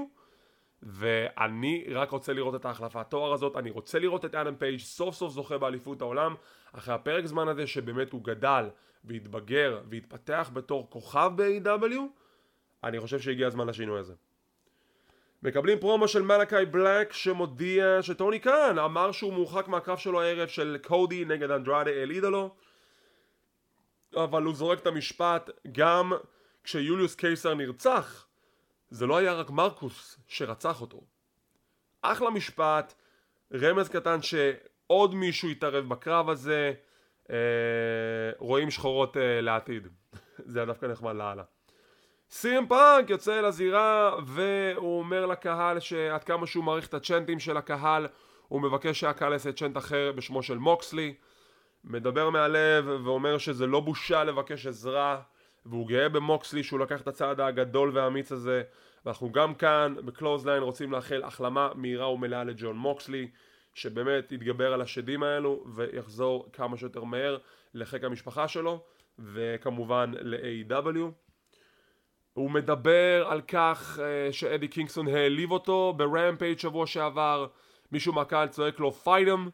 ואני 0.84 1.86
רק 1.92 2.10
רוצה 2.10 2.34
לראות 2.34 2.56
את 2.56 2.66
ההחלפת 2.66 3.06
תואר 3.10 3.34
הזאת, 3.34 3.58
אני 3.58 3.70
רוצה 3.70 4.00
לראות 4.00 4.26
את 4.26 4.36
אדם 4.36 4.56
פייג' 4.56 4.80
סוף 4.80 5.16
סוף 5.16 5.34
זוכה 5.34 5.58
באליפות 5.58 6.02
העולם 6.02 6.36
אחרי 6.72 6.94
הפרק 6.94 7.26
זמן 7.26 7.48
הזה 7.48 7.68
שבאמת 7.68 8.12
הוא 8.12 8.24
גדל 8.24 8.70
והתבגר 9.04 9.82
והתפתח 9.90 10.50
בתור 10.54 10.90
כוכב 10.90 11.32
ב-AW 11.36 12.00
אני 12.84 13.00
חושב 13.00 13.20
שהגיע 13.20 13.48
הזמן 13.48 13.68
לשינוי 13.68 14.00
הזה. 14.00 14.14
מקבלים 15.44 15.80
פרומו 15.80 16.08
של 16.08 16.22
מלאקי 16.22 16.66
בלק 16.72 17.14
שמודיע 17.14 18.02
שטוני 18.02 18.40
קאן 18.40 18.80
אמר 18.80 19.12
שהוא 19.12 19.34
מורחק 19.34 19.68
מהקרב 19.68 19.98
שלו 19.98 20.22
הערב 20.22 20.48
של 20.48 20.78
קודי 20.88 21.26
נגד 21.26 21.52
אנדרדה 21.52 21.92
אל 21.92 22.12
אידולו 22.12 22.56
אבל 24.16 24.44
הוא 24.44 24.56
זורק 24.56 24.80
את 24.80 24.88
המשפט 24.88 25.50
גם 25.72 26.14
כשיוליוס 26.64 27.16
קיסר 27.16 27.54
נרצח 27.54 28.28
זה 28.90 29.06
לא 29.06 29.18
היה 29.18 29.34
רק 29.34 29.50
מרקוס 29.50 30.20
שרצח 30.28 30.82
אותו. 30.82 31.02
אחלה 32.02 32.30
משפט 32.30 32.94
רמז 33.54 33.90
קטן 33.90 34.22
שעוד 34.22 35.16
מישהו 35.16 35.50
יתערב 35.50 35.90
בקרב 35.90 36.30
הזה 36.30 36.74
אה, 37.30 37.36
רואים 38.38 38.72
שחורות 38.72 39.18
אה, 39.18 39.42
לעתיד. 39.42 39.88
זה 40.52 40.60
היה 40.60 40.66
דווקא 40.66 40.86
נחמד 40.86 41.16
לאללה. 41.16 41.44
סי.אם 42.30 42.68
פאנק 42.68 43.10
יוצא 43.10 43.42
לזירה 43.42 44.16
והוא 44.26 45.00
אומר 45.00 45.26
לקהל 45.26 45.80
שעד 45.80 46.24
כמה 46.24 46.48
שהוא 46.48 46.64
מעריך 46.64 46.88
את 46.88 46.94
הצ'נטים 46.94 47.40
של 47.40 47.58
הקהל 47.58 48.08
הוא 48.48 48.62
מבקש 48.62 49.00
שהקהל 49.00 49.32
יעשה 49.32 49.52
צ'נט 49.52 49.78
אחר 49.78 50.12
בשמו 50.16 50.44
של 50.44 50.58
מוקסלי 50.58 51.14
מדבר 51.88 52.30
מהלב 52.30 52.86
ואומר 53.06 53.38
שזה 53.38 53.68
לא 53.68 53.80
בושה 53.80 54.24
לבקש 54.24 54.68
עזרה 54.68 55.22
והוא 55.66 55.88
גאה 55.88 56.10
במוקסלי 56.10 56.64
שהוא 56.64 56.80
לקח 56.80 57.02
את 57.02 57.08
הצעד 57.08 57.40
הגדול 57.40 57.92
והאמיץ 57.94 58.32
הזה. 58.32 58.64
ואנחנו 59.06 59.32
גם 59.32 59.56
כאן 59.56 59.96
ב 60.06 60.11
Clothesline 60.11 60.64
רוצים 60.64 60.92
לאחל 60.92 61.24
החלמה 61.24 61.70
מהירה 61.76 62.10
ומלאה 62.10 62.44
לג'ון 62.44 62.78
מוקסלי 62.78 63.28
שבאמת 63.74 64.32
יתגבר 64.32 64.74
על 64.74 64.82
השדים 64.82 65.24
האלו 65.24 65.64
ויחזור 65.76 66.50
כמה 66.54 66.78
שיותר 66.78 67.04
מהר 67.04 67.38
לחיק 67.74 68.04
המשפחה 68.04 68.48
שלו 68.48 68.84
וכמובן 69.20 70.12
ל-AEW 70.20 71.12
הוא 72.34 72.52
מדבר 72.52 73.28
על 73.30 73.42
כך 73.42 74.00
uh, 74.00 74.34
שאדי 74.34 74.68
קינגסטון 74.68 75.08
העליב 75.08 75.52
אותו 75.52 75.94
ב 75.98 76.06
Rampage 76.06 76.60
שבוע 76.60 76.88
שעבר. 76.88 77.48
מישהו 77.92 78.14
מהקהל 78.14 78.48
צועק 78.48 78.80
לו 78.80 78.92
fight 78.92 79.28
him 79.28 79.50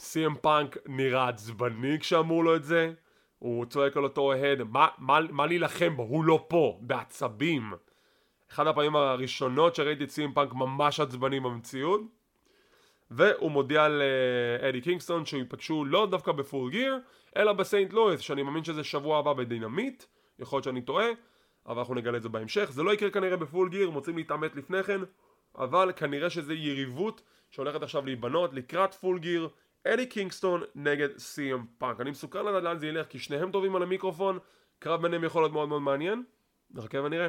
סי.אם 0.00 0.34
פאנק 0.34 0.76
נראה 0.86 1.28
עצבני 1.28 1.98
כשאמרו 2.00 2.42
לו 2.42 2.56
את 2.56 2.64
זה. 2.64 2.92
הוא 3.38 3.66
צועק 3.66 3.96
על 3.96 4.04
אותו 4.04 4.20
אוהד 4.20 4.62
מה, 4.62 4.88
מה, 4.98 5.18
מה 5.30 5.46
להילחם 5.46 5.96
בו? 5.96 6.02
הוא 6.02 6.24
לא 6.24 6.44
פה, 6.48 6.78
בעצבים. 6.80 7.72
אחת 8.52 8.66
הפעמים 8.66 8.96
הראשונות 8.96 9.74
שראיתי 9.74 10.04
את 10.04 10.10
סי.אם 10.10 10.32
פאנק 10.32 10.52
ממש 10.52 11.00
עצבני 11.00 11.40
במציאות. 11.40 12.00
והוא 13.10 13.50
מודיע 13.50 13.88
לאדי 13.88 14.80
קינגסטון 14.80 15.26
שיפגשו 15.26 15.84
לא 15.84 16.06
דווקא 16.06 16.32
ב 16.32 16.40
Full 16.40 16.70
Gear 16.70 16.98
אלא 17.36 17.52
בסיינט 17.52 17.92
לואיס 17.92 18.20
שאני 18.20 18.42
מאמין 18.42 18.64
שזה 18.64 18.84
שבוע 18.84 19.18
הבא 19.18 19.32
ב 19.32 19.39
Dynamite. 19.39 20.04
יכול 20.38 20.56
להיות 20.56 20.64
שאני 20.64 20.82
טועה 20.82 21.06
אבל 21.66 21.78
אנחנו 21.78 21.94
נגלה 21.94 22.16
את 22.16 22.22
זה 22.22 22.28
בהמשך. 22.28 22.70
זה 22.70 22.82
לא 22.82 22.94
יקרה 22.94 23.10
כנראה 23.10 23.36
ב 23.36 23.42
Full 23.42 23.68
Gear 23.68 23.88
הם 23.88 23.94
רוצים 23.94 24.16
להתעמת 24.16 24.56
לפני 24.56 24.82
כן 24.82 25.00
אבל 25.58 25.92
כנראה 25.96 26.30
שזה 26.30 26.54
יריבות 26.54 27.22
שהולכת 27.50 27.82
עכשיו 27.82 28.06
להיבנות 28.06 28.54
לקראת 28.54 28.94
Full 28.94 29.18
Gear 29.18 29.48
אדי 29.88 30.06
קינגסטון 30.06 30.62
נגד 30.74 31.18
סי.אם 31.18 31.64
פאנק. 31.78 32.00
אני 32.00 32.10
מסוקרן 32.10 32.44
לדעת 32.44 32.62
לאן 32.62 32.78
זה 32.78 32.86
ילך 32.86 33.06
כי 33.06 33.18
שניהם 33.18 33.50
טובים 33.50 33.76
על 33.76 33.82
המיקרופון. 33.82 34.38
קרב 34.78 35.02
ביניהם 35.02 35.24
יכול 35.24 35.42
להיות 35.42 35.52
מאוד 35.52 35.68
מאוד 35.68 35.82
מעניין. 35.82 36.24
נחכה 36.70 37.00
ונראה. 37.00 37.28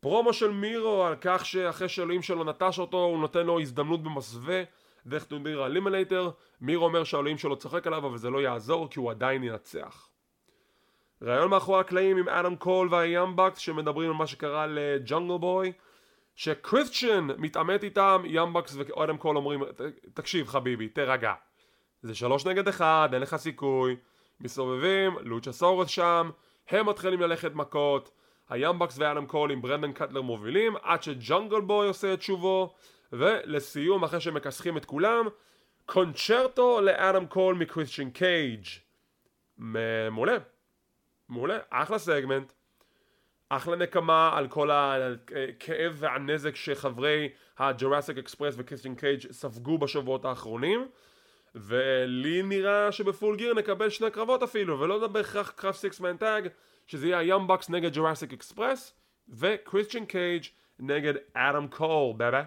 פרומו 0.00 0.32
של 0.32 0.50
מירו 0.50 1.04
על 1.04 1.14
כך 1.20 1.46
שאחרי 1.46 1.88
שאלוהים 1.88 2.22
שלו 2.22 2.44
נטש 2.44 2.78
אותו 2.78 3.04
הוא 3.04 3.18
נותן 3.18 3.46
לו 3.46 3.60
הזדמנות 3.60 4.02
במסווה 4.02 4.62
דרך 5.06 5.24
טורניר 5.24 5.62
ה 5.62 5.68
eliminator, 5.68 6.30
מירו 6.60 6.78
אומר 6.78 7.04
שהאלוהים 7.04 7.38
שלו 7.38 7.56
צוחק 7.56 7.86
עליו 7.86 8.06
אבל 8.06 8.18
זה 8.18 8.30
לא 8.30 8.42
יעזור 8.42 8.90
כי 8.90 8.98
הוא 8.98 9.10
עדיין 9.10 9.44
ינצח. 9.44 10.08
ראיון 11.22 11.50
מאחורי 11.50 11.80
הקלעים 11.80 12.16
עם 12.16 12.28
אדם 12.28 12.56
קול 12.56 12.88
וה 12.90 13.01
Young 13.01 13.30
Bucks 13.30 13.58
שמדברים 13.58 14.10
על 14.10 14.16
מה 14.16 14.26
שקרה 14.26 14.66
לג'ונגל 14.66 15.36
בוי 15.36 15.72
שקריסטיאן 16.34 17.28
מתעמת 17.38 17.84
איתם, 17.84 18.22
Young 18.26 18.51
Bucks 18.51 18.76
ואדם 18.76 19.16
קול 19.16 19.36
אומרים 19.36 19.62
תקשיב 20.14 20.48
חביבי 20.48 20.88
תירגע. 20.88 21.32
זה 22.02 22.14
שלוש 22.14 22.46
נגד 22.46 22.68
אחד, 22.68 23.08
אין 23.12 23.22
לך 23.22 23.36
סיכוי. 23.36 23.96
מסתובבים, 24.40 25.16
לוצ'סאורוס 25.20 25.88
שם 25.88 26.30
הם 26.68 26.88
מתחילים 26.88 27.20
ללכת 27.20 27.54
מכות. 27.54 28.10
ה 28.48 28.52
Young 28.52 28.75
Bucks 28.75 28.98
ואדם 28.98 29.26
קול 29.26 29.52
עם 29.52 29.62
ברנדן 29.62 29.92
קטלר 29.92 30.22
מובילים 30.22 30.76
עד 30.82 31.02
שג'ונגל 31.02 31.60
בוי 31.60 31.86
עושה 31.88 32.14
את 32.14 32.22
שובו. 32.22 32.74
ולסיום 33.12 34.04
אחרי 34.04 34.20
שמכסחים 34.20 34.76
את 34.76 34.84
כולם 34.84 35.26
conchairto 35.86 36.80
לאדם 36.80 37.26
קול 37.26 37.54
מקריסטיאן 37.54 38.10
קייג' 38.10 38.64
מעולה. 39.58 40.36
מעולה 41.28 41.58
אחלה 41.70 41.98
סגמנט 41.98 42.52
אחלה 43.56 43.76
נקמה 43.76 44.30
על 44.34 44.48
כל 44.48 44.70
הכאב 44.70 45.94
והנזק 45.96 46.56
שחברי 46.56 47.28
ה 47.58 47.65
Jurassic 47.65 48.18
Express 48.18 48.54
וקריסטיאן 48.58 48.94
קייג' 48.94 49.32
ספגו 49.32 49.78
בשבועות 49.78 50.24
האחרונים 50.24 50.88
ולי 51.54 52.42
נראה 52.42 52.92
שב 52.92 53.11
Full 53.11 53.36
Gear 53.36 53.54
נקבל 53.54 53.90
שני 53.90 54.10
קרבות 54.10 54.42
אפילו 54.42 54.80
ולא 54.80 55.06
בהכרח 55.06 55.50
קרב 55.50 55.74
six 55.74 56.00
man 56.00 56.16
tag 56.16 56.48
שזה 56.86 57.08
יהיה 57.08 57.22
Young 57.22 57.46
Bucks 57.46 57.70
נגד 57.70 57.94
Jurassic 57.94 58.32
Express 58.32 58.94
וקריסטיאן 59.28 60.04
קייג' 60.04 60.44
נגד 60.78 61.14
אדם 61.32 61.68
קול 61.68 62.12
bay 62.16 62.29
bay 62.29 62.42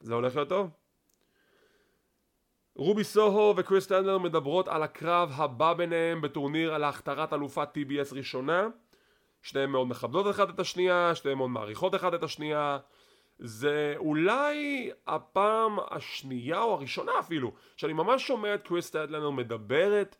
זה 0.00 0.14
הולך 0.14 0.36
להיות 0.36 0.48
טוב. 0.48 0.70
רובי 2.74 3.04
סוהו 3.04 3.54
וקריס 3.56 3.84
סטטלנדר 3.84 4.18
מדברות 4.18 4.68
על 4.68 4.82
הקרב 4.82 5.32
הבא 5.34 5.72
ביניהם 5.72 6.20
בטורניר 6.20 6.74
על 6.74 6.84
הכתרת 6.84 7.32
אלופת 7.32 7.68
TBS 7.76 8.14
ראשונה 8.14 8.68
שתיהן 9.46 9.70
מאוד 9.70 9.86
מכבדות 9.86 10.30
אחת 10.30 10.50
את 10.50 10.60
השנייה, 10.60 11.14
שתיהן 11.14 11.38
מאוד 11.38 11.50
מעריכות 11.50 11.94
אחת 11.94 12.14
את 12.14 12.22
השנייה. 12.22 12.78
זה 13.38 13.94
אולי 13.96 14.90
הפעם 15.06 15.78
השנייה 15.90 16.62
או 16.62 16.74
הראשונה 16.74 17.12
אפילו 17.18 17.52
שאני 17.76 17.92
ממש 17.92 18.26
שומע 18.26 18.54
את 18.54 18.62
קריס 18.62 18.86
סטנדלר 18.86 19.30
מדברת 19.30 20.16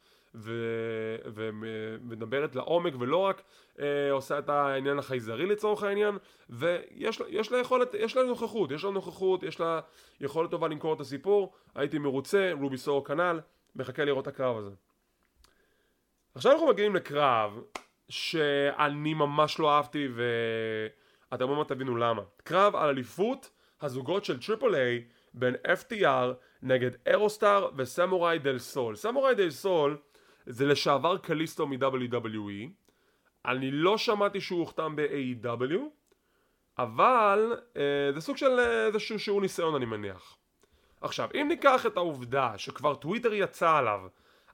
ומדברת 1.24 2.56
לעומק 2.56 2.92
ולא 2.98 3.16
רק 3.16 3.42
אה, 3.80 4.10
עושה 4.12 4.38
את 4.38 4.48
העניין 4.48 4.98
החייזרי 4.98 5.46
לצורך 5.46 5.82
העניין 5.82 6.18
ויש 6.50 7.50
לה 7.50 7.58
יכולת, 7.58 7.94
יש 7.94 8.16
לה 8.16 8.22
נוכחות, 8.22 8.70
יש 8.70 8.84
לה 8.84 8.90
נוכחות, 8.90 9.42
יש 9.42 9.60
לה 9.60 9.80
יכולת 10.20 10.50
טובה 10.50 10.68
למכור 10.68 10.94
את 10.94 11.00
הסיפור. 11.00 11.52
הייתי 11.74 11.98
מרוצה, 11.98 12.50
רובי 12.60 12.76
סור 12.76 13.04
כנ"ל, 13.04 13.40
מחכה 13.76 14.04
לראות 14.04 14.22
את 14.22 14.28
הקרב 14.28 14.56
הזה. 14.56 14.70
עכשיו 16.34 16.52
אנחנו 16.52 16.68
מגיעים 16.68 16.96
לקרב 16.96 17.60
שאני 18.08 19.14
ממש 19.14 19.58
לא 19.58 19.76
אהבתי 19.76 20.08
ואתם 21.30 21.48
עוד 21.48 21.58
מעט 21.58 21.68
תבינו 21.68 21.96
למה. 21.96 22.22
קרב 22.44 22.76
על 22.76 22.88
אליפות 22.88 23.50
הזוגות 23.80 24.24
של 24.24 24.40
Triple 24.40 24.74
A 24.74 25.04
בין 25.34 25.54
FTR 25.54 26.32
נגד 26.62 26.90
אירוסטאר 27.06 27.68
וסמוראי 27.76 28.38
דל 28.38 28.58
סול. 28.58 28.96
סמוראי 28.96 29.34
דל 29.34 29.50
סול 29.50 29.96
זה 30.46 30.66
לשעבר 30.66 31.18
קליסטו 31.18 31.66
מ-WWE 31.66 32.68
אני 33.46 33.70
לא 33.70 33.98
שמעתי 33.98 34.40
שהוא 34.40 34.60
הוחתם 34.60 34.96
ב-AEW 34.96 35.80
אבל 36.78 37.56
אה, 37.76 38.12
זה 38.14 38.20
סוג 38.20 38.36
של 38.36 38.58
אה, 38.58 38.86
איזשהו 38.86 39.18
שיעור 39.18 39.40
ניסיון 39.40 39.74
אני 39.74 39.84
מניח. 39.84 40.36
עכשיו 41.00 41.28
אם 41.34 41.46
ניקח 41.48 41.86
את 41.86 41.96
העובדה 41.96 42.58
שכבר 42.58 42.94
טוויטר 42.94 43.34
יצא 43.34 43.70
עליו 43.70 44.00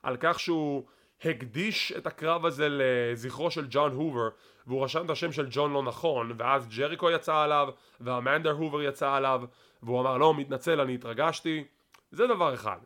על 0.03 0.17
כך 0.19 0.39
שהוא 0.39 0.83
הקדיש 1.25 1.93
את 1.97 2.07
הקרב 2.07 2.45
הזה 2.45 2.67
לזכרו 2.69 3.51
של 3.51 3.65
ג'ון 3.69 3.91
הובר 3.91 4.29
והוא 4.67 4.83
רשם 4.83 5.05
את 5.05 5.09
השם 5.09 5.31
של 5.31 5.47
ג'ון 5.49 5.73
לא 5.73 5.83
נכון 5.83 6.33
ואז 6.37 6.67
ג'ריקו 6.77 7.11
יצא 7.11 7.35
עליו 7.35 7.69
והמנדר 8.01 8.51
הובר 8.51 8.81
יצא 8.81 9.11
עליו 9.11 9.41
והוא 9.83 10.01
אמר 10.01 10.17
לא 10.17 10.33
מתנצל 10.33 10.81
אני 10.81 10.95
התרגשתי 10.95 11.63
זה 12.11 12.27
דבר 12.27 12.53
אחד 12.53 12.77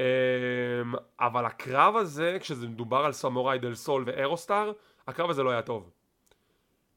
אמ, 0.00 0.04
אבל 1.20 1.44
הקרב 1.44 1.96
הזה, 1.96 2.36
כשזה 2.40 2.68
מדובר 2.68 3.04
על 3.04 3.12
סמוראי 3.12 3.58
דל 3.58 3.74
סול 3.74 4.04
ואירוסטאר, 4.06 4.72
הקרב 5.06 5.30
הזה 5.30 5.42
לא 5.42 5.50
היה 5.50 5.62
טוב. 5.62 5.90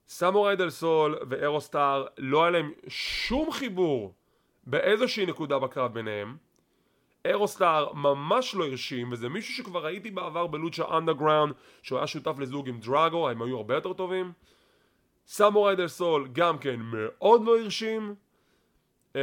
סמוראי 0.08 0.56
דל 0.56 0.70
סול 0.70 1.20
ואירוסטאר 1.30 2.06
לא 2.18 2.44
היה 2.44 2.52
להם 2.52 2.72
שום 2.88 3.52
חיבור 3.52 4.14
באיזושהי 4.64 5.26
נקודה 5.26 5.60
בקרב 5.60 5.94
ביניהם. 5.94 6.38
אירוסטאר 7.26 7.94
ממש 7.94 8.56
לא 8.56 8.66
הרשים, 8.66 9.12
וזה 9.12 9.30
מישהו 9.30 9.54
שכבר 9.54 9.86
ראיתי 9.86 10.12
בעבר 10.12 10.48
ב 10.48 10.56
Lucha 10.56 10.98
Underground, 10.98 11.54
שהוא 11.82 11.98
היה 11.98 12.08
שותף 12.08 12.40
לזוג 12.40 12.70
עם 12.70 12.80
דראגו, 12.80 13.30
הם 13.30 13.42
היו 13.42 13.58
הרבה 13.58 13.76
יותר 13.76 13.94
טובים. 13.94 14.32
סמוראי 15.28 15.76
דל 15.76 15.88
סול 15.88 16.28
גם 16.34 16.58
כן 16.58 16.80
מאוד 16.80 17.46
לא 17.46 17.60
הרשים. 17.60 18.16
אמ, 19.16 19.22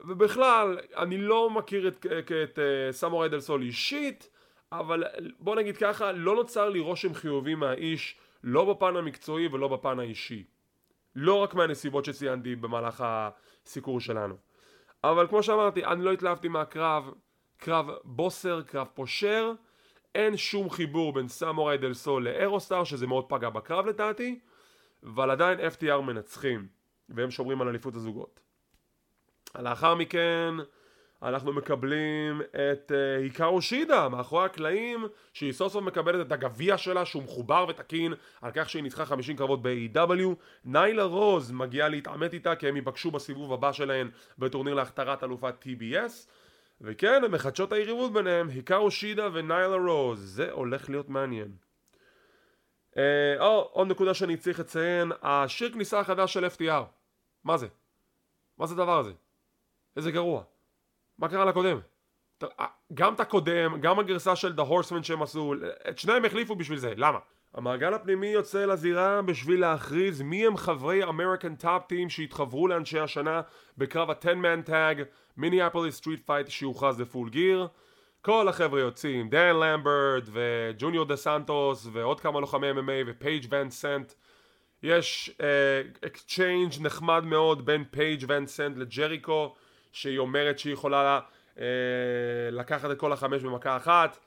ובכלל, 0.00 0.78
אני 0.96 1.18
לא 1.18 1.50
מכיר 1.50 1.88
את, 1.88 2.06
את 2.42 2.58
אה, 2.58 2.92
סמוראי 2.92 3.28
דל 3.28 3.40
סול 3.40 3.62
אישית, 3.62 4.28
אבל 4.72 5.04
בוא 5.38 5.56
נגיד 5.56 5.76
ככה, 5.76 6.12
לא 6.12 6.34
נוצר 6.34 6.68
לי 6.68 6.80
רושם 6.80 7.14
חיובי 7.14 7.54
מהאיש, 7.54 8.16
לא 8.44 8.74
בפן 8.74 8.96
המקצועי 8.96 9.46
ולא 9.46 9.68
בפן 9.68 9.98
האישי. 9.98 10.44
לא 11.16 11.34
רק 11.34 11.54
מהנסיבות 11.54 12.04
שציינתי 12.04 12.56
במהלך 12.56 13.04
הסיקור 13.06 14.00
שלנו. 14.00 14.36
אבל 15.04 15.26
כמו 15.26 15.42
שאמרתי, 15.42 15.84
אני 15.84 16.04
לא 16.04 16.12
התלהבתי 16.12 16.48
מהקרב, 16.48 17.10
קרב 17.56 17.90
בוסר, 18.04 18.62
קרב 18.62 18.86
פושר, 18.94 19.52
אין 20.14 20.36
שום 20.36 20.70
חיבור 20.70 21.12
בין 21.12 21.28
סמוראי 21.28 21.78
דל 21.78 21.94
סול 21.94 22.24
לאירוסטאר, 22.24 22.84
שזה 22.84 23.06
מאוד 23.06 23.24
פגע 23.28 23.50
בקרב 23.50 23.86
לדעתי, 23.86 24.38
אבל 25.02 25.30
עדיין 25.30 25.58
FTR 25.58 26.00
מנצחים, 26.00 26.66
והם 27.08 27.30
שומרים 27.30 27.62
על 27.62 27.68
אליפות 27.68 27.94
הזוגות. 27.94 28.40
לאחר 29.58 29.94
מכן 29.94 30.54
אנחנו 31.22 31.52
מקבלים 31.52 32.42
את 32.72 32.92
uh, 33.40 33.60
שידה 33.60 34.08
מאחורי 34.08 34.44
הקלעים 34.44 35.06
שהיא 35.32 35.52
סוף 35.52 35.72
סוף 35.72 35.84
מקבלת 35.84 36.26
את 36.26 36.32
הגביע 36.32 36.78
שלה 36.78 37.04
שהוא 37.04 37.22
מחובר 37.22 37.66
ותקין 37.68 38.14
על 38.40 38.50
כך 38.54 38.70
שהיא 38.70 38.82
ניצחה 38.82 39.06
50 39.06 39.36
קרבות 39.36 39.62
ב-AW 39.62 40.34
ניילה 40.64 41.02
רוז 41.02 41.52
מגיעה 41.52 41.88
להתעמת 41.88 42.34
איתה 42.34 42.56
כי 42.56 42.68
הם 42.68 42.76
ייפגשו 42.76 43.10
בסיבוב 43.10 43.52
הבא 43.52 43.72
שלהן 43.72 44.10
בטורניר 44.38 44.74
להכתרת 44.74 45.24
אלופת 45.24 45.54
TBS 45.64 46.28
וכן 46.80 47.24
הם 47.24 47.32
מחדשות 47.32 47.72
היריבות 47.72 48.12
ביניהם 48.12 48.48
היקרו 48.48 48.90
שידה 48.90 49.28
וניילה 49.32 49.76
רוז 49.76 50.20
זה 50.20 50.52
הולך 50.52 50.90
להיות 50.90 51.08
מעניין 51.08 51.52
או, 53.38 53.68
עוד 53.72 53.88
נקודה 53.88 54.14
שאני 54.14 54.36
צריך 54.36 54.60
לציין 54.60 55.12
השיר 55.22 55.72
כניסה 55.72 56.00
החדש 56.00 56.32
של 56.32 56.46
FTR 56.46 56.84
מה 57.44 57.56
זה? 57.56 57.66
מה 58.58 58.66
זה 58.66 58.74
הדבר 58.74 58.98
הזה? 58.98 59.12
איזה 59.96 60.10
גרוע. 60.10 60.42
מה 61.18 61.28
קרה 61.28 61.44
לקודם? 61.44 61.78
אה, 62.42 62.66
גם 62.94 63.14
את 63.14 63.20
הקודם, 63.20 63.80
גם 63.80 63.98
הגרסה 63.98 64.36
של 64.36 64.52
The 64.56 64.70
Horseman 64.70 65.02
שהם 65.02 65.22
עשו, 65.22 65.54
את 65.88 65.98
שניהם 65.98 66.24
החליפו 66.24 66.56
בשביל 66.56 66.78
זה, 66.78 66.92
למה? 66.96 67.18
המעגל 67.54 67.94
הפנימי 67.94 68.26
יוצא 68.26 68.64
לזירה 68.64 69.22
בשביל 69.22 69.60
להכריז 69.60 70.22
מי 70.22 70.46
הם 70.46 70.56
חברי 70.56 71.04
American 71.04 71.54
Top 71.54 71.86
Team 71.86 72.10
שהתחברו 72.10 72.68
לאנשי 72.68 72.98
השנה 72.98 73.40
בקרב 73.78 74.10
ה-10 74.10 74.24
man 74.24 74.68
tag 74.68 75.02
Minneapolis 75.36 75.96
street 75.96 76.26
fight 76.26 76.48
שיוכרז 76.48 77.00
ל 77.00 77.06
Full 77.06 77.28
Gear 77.30 77.68
כל 78.22 78.48
החבר'ה 78.48 78.80
יוצאים, 78.80 79.28
דן 79.28 79.56
למברט 79.56 80.24
וג'וניור 80.32 81.04
דה 81.04 81.16
סנטוס 81.16 81.88
ועוד 81.92 82.20
כמה 82.20 82.40
לוחמי 82.40 82.70
MMA 82.70 83.06
ופייג' 83.06 83.46
ון 83.50 83.70
סנט 83.70 84.12
יש 84.82 85.30
exchange 86.06 86.72
אה, 86.72 86.82
נחמד 86.82 87.24
מאוד 87.24 87.66
בין 87.66 87.84
פייג' 87.90 88.24
ון 88.28 88.46
סנט 88.46 88.76
לג'ריקו 88.76 89.54
שהיא 89.96 90.18
אומרת 90.18 90.58
שהיא 90.58 90.72
יכולה 90.72 91.20
אה, 91.58 91.64
לקחת 92.50 92.90
את 92.90 92.98
כל 92.98 93.12
החמש 93.12 93.42
במכה 93.42 93.76
אחת. 93.76 94.18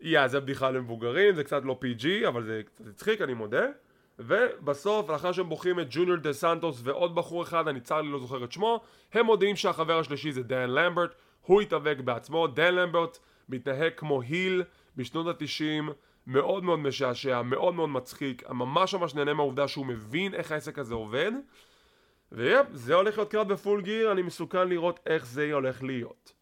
יא, 0.00 0.26
זה 0.26 0.40
בדיחה 0.40 0.70
למבוגרים, 0.70 1.34
זה 1.34 1.44
קצת 1.44 1.64
לא 1.64 1.78
PG, 1.82 2.28
אבל 2.28 2.44
זה 2.44 2.62
קצת 2.66 2.86
הצחיק, 2.86 3.20
אני 3.20 3.34
מודה. 3.34 3.66
ובסוף, 4.18 5.10
לאחר 5.10 5.32
שהם 5.32 5.48
בוחרים 5.48 5.80
את 5.80 5.86
ג'וניור 5.90 6.16
דה 6.16 6.32
סנטוס 6.32 6.80
ועוד 6.84 7.14
בחור 7.14 7.42
אחד, 7.42 7.68
אני 7.68 7.80
צר 7.80 8.00
לי 8.00 8.08
לא 8.08 8.18
זוכר 8.18 8.44
את 8.44 8.52
שמו 8.52 8.80
הם 9.12 9.26
מודיעים 9.26 9.56
שהחבר 9.56 9.98
השלישי 9.98 10.32
זה 10.32 10.42
דן 10.42 10.70
למברט. 10.70 11.14
הוא 11.42 11.60
התאבק 11.60 11.96
בעצמו, 12.04 12.46
דן 12.46 12.74
למברט 12.74 13.18
מתנהג 13.48 13.92
כמו 13.96 14.22
היל 14.22 14.62
בשנות 14.96 15.26
התשעים 15.26 15.90
מאוד 16.26 16.64
מאוד 16.64 16.78
משעשע, 16.78 17.42
מאוד 17.42 17.74
מאוד 17.74 17.88
מצחיק, 17.88 18.50
ממש 18.50 18.94
ממש 18.94 19.14
נהנה 19.14 19.34
מהעובדה 19.34 19.68
שהוא 19.68 19.86
מבין 19.86 20.34
איך 20.34 20.52
העסק 20.52 20.78
הזה 20.78 20.94
עובד 20.94 21.32
ויפ, 22.34 22.66
זה 22.72 22.94
הולך 22.94 23.18
להיות 23.18 23.30
קרב 23.30 23.52
ב 23.52 23.58
Full 23.58 23.82
Gear, 23.82 24.12
אני 24.12 24.22
מסוקרן 24.22 24.68
לראות 24.68 25.00
איך 25.06 25.26
זה 25.26 25.52
הולך 25.52 25.82
להיות. 25.82 26.32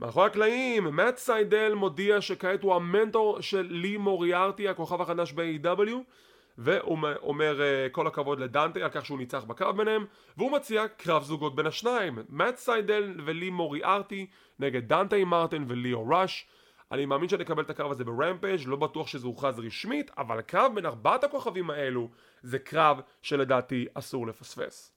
מאחורי 0.00 0.26
הקלעים, 0.26 0.84
מאט 0.84 1.16
סיידל 1.16 1.74
מודיע 1.74 2.20
שכעת 2.20 2.62
הוא 2.62 2.74
המנטור 2.74 3.40
של 3.40 3.66
לי 3.70 3.96
מוריארטי, 3.96 4.68
הכוכב 4.68 5.00
החדש 5.00 5.32
ב-AEW, 5.32 5.94
והוא 6.58 6.98
אומר 7.22 7.60
אה, 7.60 7.90
כל 7.92 8.06
הכבוד 8.06 8.40
לדנטה 8.40 8.80
על 8.80 8.88
כך 8.92 9.06
שהוא 9.06 9.18
ניצח 9.18 9.44
בקרב 9.44 9.76
ביניהם 9.76 10.04
והוא 10.36 10.52
מציע 10.52 10.88
קרב 10.88 11.22
זוגות 11.22 11.56
בין 11.56 11.66
השניים 11.66 12.18
מאט 12.28 12.56
סיידל 12.56 13.14
ולי 13.24 13.50
מוריארטי 13.50 14.26
נגד 14.58 14.88
דנטה 14.88 15.24
מרטין 15.24 15.64
וליאו 15.68 16.08
ראש 16.08 16.46
אני 16.92 17.06
מאמין 17.06 17.28
שנקבל 17.28 17.62
את 17.62 17.70
הקרב 17.70 17.90
הזה 17.90 18.04
ב 18.04 18.11
Rampage 18.11 18.60
לא 18.66 18.76
בטוח 18.76 19.06
שזה 19.06 19.26
הוכרז 19.26 19.58
רשמית 19.58 20.10
אבל 20.18 20.38
הקרב 20.38 20.74
בין 20.74 20.86
ארבעת 20.86 21.24
הכוכבים 21.24 21.70
האלו 21.70 22.08
זה 22.42 22.58
קרב 22.58 23.00
שלדעתי 23.22 23.86
אסור 23.94 24.26
לפספס. 24.26 24.92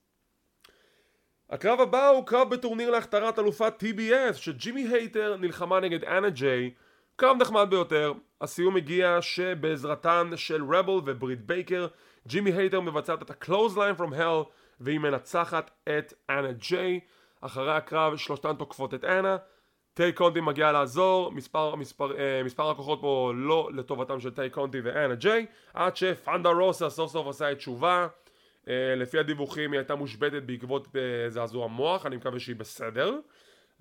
הקרב 1.49 1.81
הבא 1.81 2.07
הוא 2.07 2.25
קרב 2.25 2.49
בטורניר 2.49 2.89
להכתרת 2.89 3.39
אלופת 3.39 3.83
TBS 3.83 4.33
שג'יימי 4.33 4.87
הייטר 4.87 5.37
נלחמה 5.37 5.79
נגד 5.79 6.03
אנה 6.03 6.29
ג'יי. 6.29 6.71
קרב 7.15 7.37
נחמד 7.37 7.67
ביותר 7.69 8.13
הסיום 8.41 8.75
הגיע 8.75 9.17
שבעזרתן 9.21 10.29
של 10.35 10.63
רבל 10.63 10.89
וברית 10.89 11.41
בייקר 11.45 11.87
ג'יימי 12.27 12.51
הייטר 12.51 12.79
מבצעת 12.79 13.21
את 13.21 13.29
ה- 13.29 13.75
clothesline 13.75 13.99
from 13.99 14.13
hell 14.13 14.49
והיא 14.79 14.99
מנצחת 14.99 15.71
את 15.83 16.13
אנה 16.29 16.51
ג'יי. 16.51 16.99
אחרי 17.41 17.75
הקרב 17.75 18.17
שלושתן 18.17 18.55
תוקפות 18.55 18.93
את 18.93 19.05
אנה 19.05 19.37
טיי 19.93 20.13
קונטי 20.13 20.41
מגיע 20.41 20.71
לעזור 20.71 21.31
מספר, 21.31 21.75
מספר, 21.75 22.17
אה, 22.17 22.43
מספר 22.43 22.69
הכוחות 22.69 23.01
פה 23.01 23.31
לא 23.35 23.69
לטובתם 23.73 24.19
של 24.19 24.31
טיי 24.31 24.49
קונטי 24.49 24.81
ואנה 24.81 25.15
ג'יי 25.15 25.45
עד 25.73 25.95
שת'אנדר 25.95 26.49
רוסה 26.49 26.89
סוף 26.89 27.11
סוף 27.11 27.27
עשתה 27.27 27.51
את 27.51 27.57
שובה. 27.57 28.07
אה, 28.67 28.95
לפי 28.95 29.19
הדיווחים 29.19 29.71
היא 29.71 29.79
הייתה 29.79 29.95
מושבתת 29.95 30.43
בעקבות 30.43 30.87
אה, 30.95 31.29
זעזוע 31.29 31.67
מוח 31.67 32.05
אני 32.05 32.15
מקווה 32.15 32.39
שהיא 32.39 32.55
בסדר. 32.55 33.19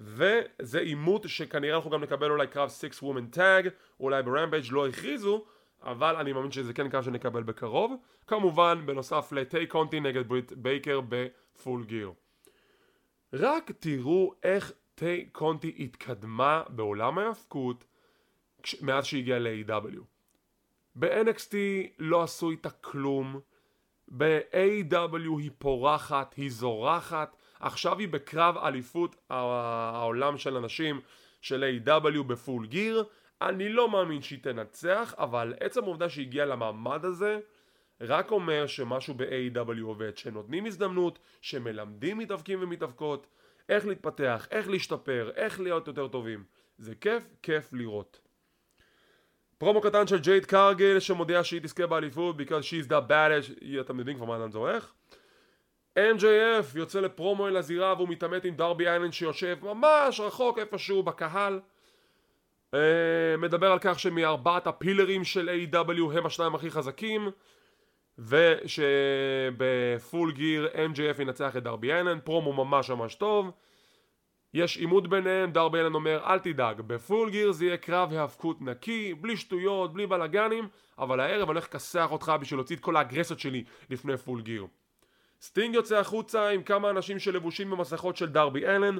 וזה 0.01 0.81
עימות 0.81 1.25
שכנראה 1.29 1.77
אנחנו 1.77 1.91
גם 1.91 2.03
נקבל 2.03 2.31
אולי 2.31 2.47
קרב 2.47 2.69
6 2.69 3.01
woman 3.01 3.37
tag 3.37 3.69
אולי 4.01 4.23
ב 4.23 4.28
Rampage 4.28 4.65
לא 4.71 4.89
הכריזו 4.89 5.45
אבל 5.83 6.17
אני 6.17 6.33
מאמין 6.33 6.51
שזה 6.51 6.73
כן 6.73 6.89
קרב 6.89 7.03
שנקבל 7.03 7.43
בקרוב. 7.43 7.93
כמובן 8.27 8.83
בנוסף 8.87 9.33
לטיי 9.33 9.67
קונטי 9.67 10.01
נגד 10.01 10.29
ברית 10.29 10.53
בייקר 10.53 11.01
ב 11.09 11.24
Full 11.24 11.85
Gear 11.85 12.13
רק 13.33 13.71
תראו 13.79 14.35
איך 14.43 14.73
טיי 15.03 15.25
קונטי 15.33 15.75
התקדמה 15.79 16.63
בעולם 16.69 17.19
ההאבקות 17.19 17.85
מאז 18.81 19.05
שהגיעה 19.05 19.39
ל-AW 19.39 20.01
ב-NXT 20.95 21.55
לא 21.99 22.23
עשו 22.23 22.51
איתה 22.51 22.71
כלום 22.71 23.41
ב-AW 24.09 25.39
היא 25.39 25.51
פורחת, 25.59 26.35
היא 26.35 26.51
זורחת 26.51 27.37
עכשיו 27.61 27.99
היא 27.99 28.09
בקרב 28.09 28.57
אליפות 28.57 29.17
העולם 29.31 30.39
של 30.39 30.57
אנשים 30.57 31.01
של 31.41 31.81
A.W. 31.87 32.23
בפול 32.23 32.67
גיר 32.67 33.05
אני 33.43 33.69
לא 33.69 33.91
מאמין 33.91 34.23
שהיא 34.23 34.43
תנצח 34.43 35.15
אבל 35.19 35.55
עצם 35.61 35.85
העובדה 35.85 36.09
שהיא 36.09 36.27
הגיעה 36.27 36.47
למעמד 36.47 37.05
הזה 37.05 37.41
רק 38.01 38.31
אומר 38.31 38.67
שמשהו 38.67 39.15
ב-A.W. 39.15 39.83
עובד 39.83 40.17
שנותנים 40.17 40.67
הזדמנות, 40.67 41.19
שמלמדים 41.41 42.19
מתאבקים 42.19 42.63
ומתאבקות 42.63 43.27
איך 43.69 43.87
להתפתח, 43.87 44.49
איך 44.51 44.69
להשתפר, 44.69 45.31
איך 45.37 45.61
להיות 45.61 45.87
יותר 45.87 46.09
טובים. 46.09 46.45
זה 46.79 46.95
כיף, 46.95 47.23
כיף 47.43 47.73
לראות. 47.73 48.21
פרומו 49.59 49.81
קטן 49.81 50.07
של 50.07 50.19
ג'ייד 50.19 50.45
קרגיל 50.45 51.01
שמודיע 51.01 51.45
שהיא 51.45 51.61
תזכה 51.61 51.87
באליפות 51.87 52.37
because 52.37 52.63
she's 52.63 52.89
the 52.89 53.11
baddest 53.11 53.81
אתם 53.81 53.99
יודעים 53.99 54.17
כבר 54.17 54.27
מה 54.27 54.39
לאן 54.39 54.51
זה 54.51 54.59
הולך 54.59 54.93
MJF 55.99 56.79
יוצא 56.79 57.01
לפרומו 57.01 57.49
אל 57.49 57.57
הזירה 57.57 57.95
והוא 57.95 58.09
מתעמת 58.09 58.45
עם 58.45 58.55
דרבי 58.55 58.89
איילנד 58.89 59.13
שיושב 59.13 59.59
ממש 59.63 60.21
רחוק 60.21 60.59
איפשהו 60.59 61.03
בקהל. 61.03 61.61
uh, 62.71 62.77
מדבר 63.39 63.73
על 63.73 63.79
כך 63.81 63.99
שמארבעת 63.99 64.67
הפילרים 64.67 65.25
של 65.25 65.51
A.W. 65.73 66.19
הם 66.19 66.27
השניים 66.27 66.55
הכי 66.55 66.71
חזקים 66.71 67.31
ושבפול 68.19 68.73
גיר 70.33 70.69
MJF 70.75 71.23
ינצח 71.23 71.57
את 71.57 71.63
דרבי 71.63 71.93
איילנד 71.93 72.21
פרומו 72.21 72.65
ממש 72.65 72.91
ממש 72.91 73.15
טוב. 73.15 73.51
יש 74.55 74.77
עימות 74.77 75.09
ביניהם, 75.09 75.53
דרבי 75.53 75.79
אלן 75.79 75.95
אומר 75.95 76.21
אל 76.25 76.39
תדאג, 76.39 76.81
ב 76.81 76.91
Full 76.91 77.31
Gear 77.31 77.53
זה 77.53 77.65
יהיה 77.65 77.77
קרב 77.77 78.13
היאבקות 78.13 78.63
נקי, 78.63 79.15
בלי 79.15 79.37
שטויות, 79.37 79.93
בלי 79.93 80.07
בלאגנים 80.07 80.69
אבל 80.99 81.21
הערב 81.21 81.41
אני 81.41 81.47
הולך 81.49 81.65
לכסח 81.65 82.09
אותך 82.11 82.33
בשביל 82.41 82.59
להוציא 82.59 82.77
את 82.77 82.81
כל 82.81 82.97
האגרסיות 82.97 83.41
שלי 83.41 83.65
לפני 83.91 84.17
Full 84.17 84.43
Gear. 84.43 84.67
סטינג 85.41 85.75
יוצא 85.75 85.99
החוצה 85.99 86.49
עם 86.49 86.63
כמה 86.63 86.91
אנשים 86.91 87.19
שלבושים 87.19 87.71
במסכות 87.71 88.17
של 88.17 88.29
דרבי 88.29 88.67
אלן 88.67 88.97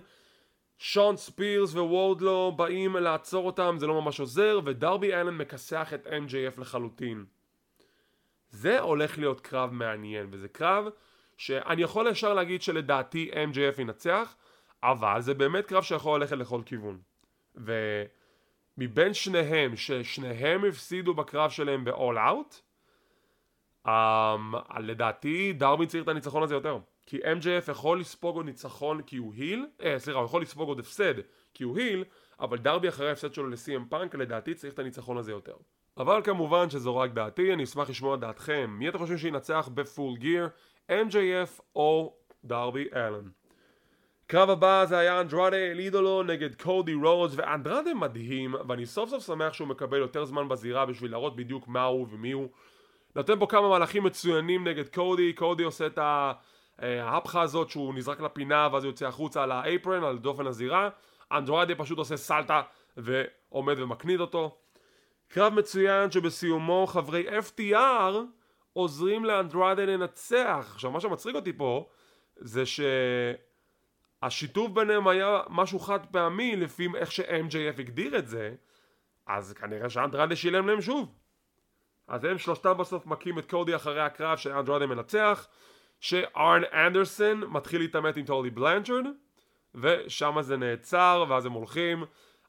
שון 0.79 1.17
ספירס 1.17 1.75
ווורדלו 1.75 2.53
באים 2.57 2.97
לעצור 2.97 3.47
אותם, 3.47 3.77
זה 3.79 3.87
לא 3.87 4.03
ממש 4.03 4.21
עוזר 4.21 4.61
ודרבי 4.65 5.15
אלן 5.15 5.35
מכסח 5.35 5.93
את 5.95 6.07
MJF 6.07 6.61
לחלוטין 6.61 7.25
זה 8.53 8.81
הולך 8.81 9.19
להיות 9.19 9.41
קרב 9.41 9.73
מעניין 9.73 10.27
וזה 10.31 10.49
קרב 10.49 10.85
שאני 11.37 11.83
יכול 11.83 12.07
ישר 12.07 12.35
להגיד 12.35 12.63
שלדעתי 12.63 13.31
MJF 13.33 13.81
ינצח 13.81 14.37
אבל 14.83 15.21
זה 15.21 15.35
באמת 15.35 15.67
קרב 15.67 15.83
שיכול 15.83 16.21
ללכת 16.21 16.37
לכל 16.37 16.61
כיוון. 16.67 16.99
ומבין 17.55 19.15
שניהם 19.15 19.77
ששניהם 19.77 20.65
הפסידו 20.65 21.15
בקרב 21.15 21.51
שלהם 21.51 21.85
ב-all 21.85 22.17
out 22.17 22.61
um, 23.87 24.79
לדעתי 24.81 25.53
דרבי 25.53 25.87
צריך 25.87 26.03
את 26.05 26.09
הניצחון 26.09 26.43
הזה 26.43 26.55
יותר. 26.55 26.79
כי 27.07 27.19
MJF 27.19 27.71
יכול 27.71 28.01
לספוג 28.01 28.37
עוד 28.37 28.47
ניצחון 28.47 29.03
כי 29.03 29.17
הוא 29.17 29.35
היל 29.35 29.67
אה 29.83 29.99
סליחה 29.99 30.19
הוא 30.19 30.27
יכול 30.27 30.43
לספוג 30.43 30.69
עוד 30.69 30.81
הפסד 30.81 31.15
כי 31.55 31.65
הוא 31.65 31.79
היל 31.79 32.05
אבל 32.41 32.59
דרבי 32.59 32.89
אחרי 32.89 33.09
ההפסד 33.09 33.35
שלו 33.35 33.49
ל-CM 33.49 33.89
פאנק 33.89 34.15
לדעתי 34.15 34.55
צריך 34.55 34.75
את 34.75 34.79
הניצחון 34.79 35.19
הזה 35.19 35.33
יותר 35.33 35.57
אבל 35.99 36.21
כמובן 36.25 36.71
שזו 36.71 36.97
רק 36.97 37.11
דעתי 37.11 37.53
אני 37.53 37.65
אשמח 37.65 37.91
לשמוע 37.91 38.17
דעתכם. 38.17 38.77
מי 38.79 38.89
אתם 38.89 38.99
חושבים 38.99 39.19
שינצח 39.19 39.69
בפול 39.75 40.17
גיר 40.17 40.49
MJF 40.91 41.61
או 41.77 42.15
דרבי 42.45 42.85
אלן 42.97 43.29
קרב 44.33 44.51
הבא 44.51 44.85
זה 44.85 44.99
היה 44.99 45.21
אנדרדה 45.21 45.57
אלידולו 45.57 46.23
נגד 46.23 46.55
קודי 46.55 46.95
רודס 46.95 47.35
ואנדרדה 47.37 47.95
מדהים 47.95 48.55
ואני 48.69 48.87
סוף 48.87 49.11
סוף 49.11 49.27
שמח 49.27 49.53
שהוא 49.53 49.69
מקבל 49.69 49.99
יותר 49.99 50.25
זמן 50.25 50.49
בזירה 50.49 50.87
בשביל 50.87 51.11
להראות 51.11 51.37
בדיוק 51.37 51.69
מה 51.69 51.85
הוא 51.85 52.07
ומי 52.11 52.33
הוא. 52.33 52.49
נותן 53.17 53.39
פה 53.39 53.47
כמה 53.47 53.69
מהלכים 53.69 54.03
מצוינים 54.03 54.69
נגד 54.69 54.89
קודי, 54.89 55.33
קודי 55.33 55.63
עושה 55.63 55.87
את 55.87 55.99
ההפכה 56.79 57.43
הזאת 57.43 57.71
שהוא 57.71 57.95
נזרק 57.95 58.21
לפינה 58.21 58.69
ואז 58.73 58.85
יוצא 58.85 59.07
החוצה 59.07 59.43
על 59.43 59.53
האפרן, 59.53 60.05
על 60.05 60.19
דופן 60.19 60.47
הזירה. 60.47 60.89
אנדרדה 61.33 61.75
פשוט 61.75 61.99
עושה 61.99 62.17
סלטה 62.17 62.63
ועומד 62.97 63.79
ומקניד 63.79 64.21
אותו 64.21 64.57
קרב 65.35 65.55
מצוין 65.55 66.11
שבסיומו 66.11 66.87
חברי 66.87 67.27
FTR 67.29 68.15
עוזרים 68.73 69.25
לאנדרדה 69.25 69.85
לנצח. 69.85 70.71
עכשיו 70.75 70.91
מה 70.91 71.01
שמצחיק 71.01 71.35
אותי 71.35 71.53
פה 71.53 71.89
זה 72.37 72.63
שהשיתוף 74.23 74.71
ביניהם 74.71 75.09
היה 75.09 75.41
משהו 75.51 75.79
חד 75.79 76.07
פעמי 76.07 76.57
לפי 76.57 76.89
איך 76.97 77.13
ש-MJF 77.13 77.81
הגדיר 77.81 78.19
את 78.19 78.29
זה 78.29 78.55
אז 79.27 79.53
כנראה 79.53 79.91
שאנדרדה 79.91 80.37
שילם 80.37 80.67
להם 80.67 80.81
שוב. 80.81 81.15
אז 82.09 82.25
הם 82.25 82.39
שלושתם 82.39 82.79
בסוף 82.79 83.07
מכים 83.07 83.39
את 83.39 83.51
קודי 83.51 83.77
אחרי 83.77 84.01
הקרב 84.01 84.39
שאנדרדה 84.39 84.87
מנצח 84.87 85.49
שארן 86.01 86.63
אנדרסון 86.73 87.41
מתחיל 87.41 87.81
להתעמת 87.81 88.17
עם 88.17 88.25
טולי 88.25 88.51
בלנצ'רד 88.51 89.05
ושם 89.75 90.37
זה 90.41 90.57
נעצר 90.57 91.25
ואז 91.29 91.47
הם 91.47 91.53
הולכים. 91.53 92.05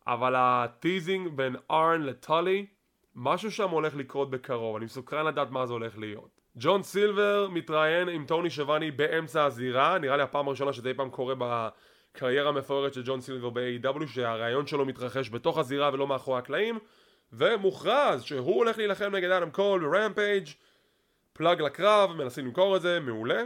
אבל 0.08 0.34
הטיזינג 0.38 1.28
בין 1.36 1.56
ארן 1.72 2.02
לטולי 2.02 2.66
משהו 3.16 3.52
שם 3.52 3.70
הולך 3.70 3.96
לקרות 3.96 4.30
בקרוב 4.30 4.76
אני 4.76 4.86
מסוקרן 4.86 5.26
לדעת 5.26 5.52
מה 5.52 5.66
זה 5.66 5.74
הולך 5.74 5.98
להיות. 5.98 6.42
ג'ון 6.56 6.84
סילבר 6.84 7.48
מתראיין 7.52 8.10
עם 8.10 8.26
טוני 8.26 8.50
שיאבוני 8.50 8.92
באמצע 8.92 9.46
הזירה 9.46 9.98
נראה 9.98 10.18
לי 10.18 10.24
הפעם 10.24 10.48
הראשונה 10.48 10.74
שזה 10.74 10.90
אי 10.90 10.94
פעם 10.94 11.10
קורה 11.10 11.36
בקריירה 11.38 12.50
המפוארת 12.50 12.94
של 12.94 13.02
ג'ון 13.06 13.22
סילבר 13.22 13.50
ב-AEW 13.50 14.08
שהריאיון 14.08 14.68
שלו 14.68 14.86
מתרחש 14.86 15.30
בתוך 15.30 15.58
הזירה 15.58 15.90
ולא 15.94 16.08
מאחורי 16.08 16.38
הקלעים 16.40 16.80
ומוכרז 17.34 18.24
שהוא 18.24 18.56
הולך 18.56 18.78
להילחם 18.78 19.16
נגד 19.16 19.32
אדם 19.32 19.52
קול 19.52 19.86
ב 19.86 19.94
Rampage 19.94 20.48
plug 21.34 21.62
לקרב, 21.62 22.12
מנסים 22.14 22.46
למכור 22.46 22.76
את 22.76 22.82
זה, 22.82 23.00
מעולה. 23.00 23.44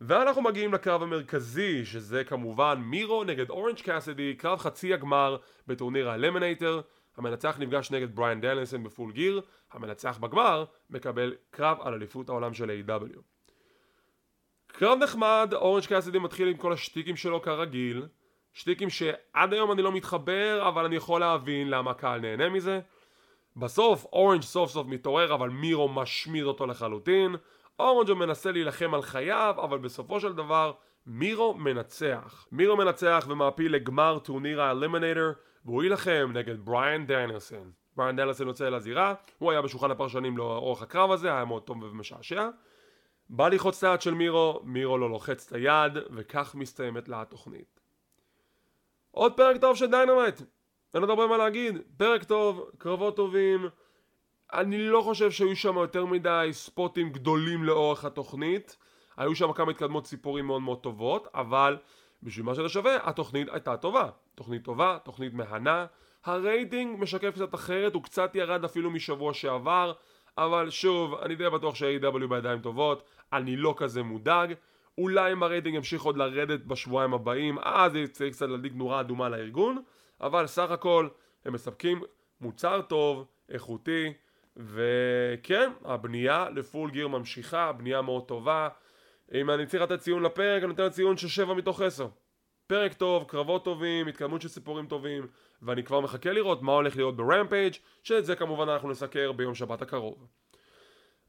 ואנחנו 0.00 0.42
מגיעים 0.42 0.74
לקרב 0.74 1.02
המרכזי 1.02 1.84
שזה 1.84 2.24
כמובן 2.24 2.82
מירו 2.84 3.24
נגד 3.24 3.50
אורנג' 3.50 3.80
קאסידי 3.80 4.34
קרב 4.34 4.58
חצי 4.58 4.94
הגמר 4.94 5.36
בטורניר 5.66 6.10
ה 6.10 6.16
eliminator 6.16 6.80
המנצח 7.20 7.56
נפגש 7.58 7.90
נגד 7.90 8.16
בריאן 8.16 8.40
דניאלסון 8.40 8.84
ב 8.84 8.90
Full 8.90 9.12
Gear 9.12 9.40
המנצח 9.72 10.18
בגמר 10.18 10.64
מקבל 10.90 11.34
קרב 11.50 11.78
על 11.80 11.94
אליפות 11.94 12.28
העולם 12.28 12.54
של 12.54 12.70
AEW. 12.70 13.18
קרב 14.66 14.98
נחמד, 15.02 15.50
אורנג' 15.54 15.86
קאסידי 15.86 16.18
מתחיל 16.18 16.48
עם 16.48 16.56
כל 16.56 16.72
השטיקים 16.72 17.16
שלו 17.16 17.42
כרגיל 17.42 18.06
שטיקים 18.52 18.90
שעד 18.90 19.52
היום 19.52 19.72
אני 19.72 19.82
לא 19.82 19.92
מתחבר 19.92 20.68
אבל 20.68 20.84
אני 20.84 20.96
יכול 20.96 21.20
להבין 21.20 21.70
למה 21.70 21.90
הקהל 21.90 22.20
נהנה 22.20 22.48
מזה. 22.48 22.80
בסוף 23.56 24.04
אורנג' 24.04 24.42
סוף 24.42 24.70
סוף 24.70 24.86
מתעורר 24.86 25.34
אבל 25.34 25.48
מירו 25.48 25.88
משמיד 25.88 26.44
אותו 26.44 26.66
לחלוטין. 26.66 27.36
אורנג' 27.78 28.12
מנסה 28.12 28.52
להילחם 28.52 28.94
על 28.94 29.02
חייו 29.02 29.54
אבל 29.62 29.78
בסופו 29.78 30.20
של 30.20 30.32
דבר 30.32 30.72
מירו 31.06 31.54
מנצח. 31.54 32.46
מירו 32.52 32.76
מנצח 32.76 33.26
ומעפיל 33.28 33.74
לגמר 33.74 34.18
טורניר 34.18 34.62
ה 34.62 34.68
Eliminator 34.68 35.32
והוא 35.64 35.82
יילחם 35.82 36.30
נגד 36.34 36.64
בריאן 36.64 37.06
דניאלסון. 37.06 37.70
בריאן 37.96 38.16
דניאלסון 38.16 38.46
יוצא 38.46 38.66
אל 38.66 38.74
הזירה, 38.74 39.14
הוא 39.38 39.50
היה 39.50 39.62
בשולחן 39.62 39.90
הפרשנים 39.90 40.38
לאורך 40.38 40.82
הקרב 40.82 41.10
הזה, 41.10 41.32
היה 41.32 41.44
מאוד 41.44 41.62
טוב 41.62 41.82
ומשעשע. 41.82 42.48
בא 43.28 43.48
ללחוץ 43.48 43.84
את 43.84 43.90
היד 43.90 44.00
של 44.00 44.14
מירו, 44.14 44.60
מירו 44.64 44.98
לא 44.98 45.10
לוחץ 45.10 45.46
את 45.46 45.52
היד, 45.52 45.92
וכך 46.16 46.54
מסתיימת 46.54 47.08
לה 47.08 47.22
התוכנית. 47.22 47.80
עוד 49.10 49.36
פרק 49.36 49.60
טוב 49.60 49.76
של 49.76 49.86
Dynamite, 49.86 50.40
אין 50.94 51.02
עוד 51.02 51.10
הרבה 51.10 51.26
מה 51.26 51.36
להגיד, 51.36 51.78
פרק 51.96 52.24
טוב, 52.24 52.70
קרבות 52.78 53.16
טובים, 53.16 53.68
אני 54.52 54.78
לא 54.78 55.02
חושב 55.02 55.30
שהיו 55.30 55.56
שם 55.56 55.76
יותר 55.76 56.06
מדי 56.06 56.48
ספוטים 56.52 57.10
גדולים 57.10 57.64
לאורך 57.64 58.04
התוכנית, 58.04 58.76
היו 59.16 59.34
שם 59.34 59.52
כמה 59.52 59.70
התקדמות 59.70 60.06
סיפורים 60.06 60.46
מאוד 60.46 60.62
מאוד 60.62 60.80
טובות, 60.80 61.28
אבל 61.34 61.76
בשביל 62.22 62.46
מה 62.46 62.54
שזה 62.54 62.68
שווה, 62.68 62.96
התוכנית 63.08 63.48
הייתה 63.52 63.76
טובה. 63.76 64.08
תוכנית 64.34 64.64
טובה, 64.64 64.98
תוכנית 65.04 65.34
מהנה, 65.34 65.86
הרייטינג 66.24 67.00
משקף 67.00 67.34
קצת 67.34 67.54
אחרת, 67.54 67.94
הוא 67.94 68.02
קצת 68.02 68.34
ירד 68.34 68.64
אפילו 68.64 68.90
משבוע 68.90 69.34
שעבר, 69.34 69.92
אבל 70.38 70.70
שוב, 70.70 71.14
אני 71.14 71.34
די 71.34 71.50
בטוח 71.50 71.74
ש-AW 71.74 72.26
בידיים 72.28 72.60
טובות, 72.60 73.02
אני 73.32 73.56
לא 73.56 73.74
כזה 73.76 74.02
מודאג. 74.02 74.54
אולי 74.98 75.32
אם 75.32 75.42
הרייטינג 75.42 75.76
ימשיך 75.76 76.02
עוד 76.02 76.16
לרדת 76.16 76.60
בשבועיים 76.64 77.14
הבאים, 77.14 77.58
אז 77.62 77.92
צריך 78.12 78.34
קצת 78.34 78.48
להדליק 78.48 78.72
נורה 78.74 79.00
אדומה 79.00 79.28
לארגון, 79.28 79.82
אבל 80.20 80.46
סך 80.46 80.70
הכל 80.70 81.08
הם 81.44 81.52
מספקים 81.52 82.02
מוצר 82.40 82.80
טוב, 82.80 83.24
איכותי, 83.48 84.12
וכן, 84.56 85.70
הבנייה 85.84 86.46
ל 86.50 86.58
Full 86.58 86.90
Gear 86.90 87.08
ממשיכה, 87.08 87.72
בנייה 87.72 88.02
מאוד 88.02 88.24
טובה. 88.24 88.68
אם 89.34 89.50
אני 89.50 89.66
צריך 89.66 89.82
לתת 89.82 89.98
ציון 89.98 90.22
לפרק, 90.22 90.62
אני 90.62 90.68
נותן 90.68 90.88
ציון 90.88 91.16
של 91.16 91.28
7 91.28 91.54
מתוך 91.54 91.80
10. 91.80 92.08
פרק 92.66 92.92
טוב, 92.92 93.24
קרבות 93.24 93.64
טובים, 93.64 94.08
התקדמות 94.08 94.42
של 94.42 94.48
סיפורים 94.48 94.86
טובים, 94.86 95.26
ואני 95.62 95.82
כבר 95.82 96.00
מחכה 96.00 96.32
לראות 96.32 96.62
מה 96.62 96.72
הולך 96.72 96.96
להיות 96.96 97.16
ב 97.16 97.22
Rampage, 97.22 97.74
שאת 98.02 98.24
זה 98.24 98.36
כמובן 98.36 98.68
אנחנו 98.68 98.90
נסקר 98.90 99.32
ביום 99.32 99.54
שבת 99.54 99.82
הקרוב. 99.82 100.26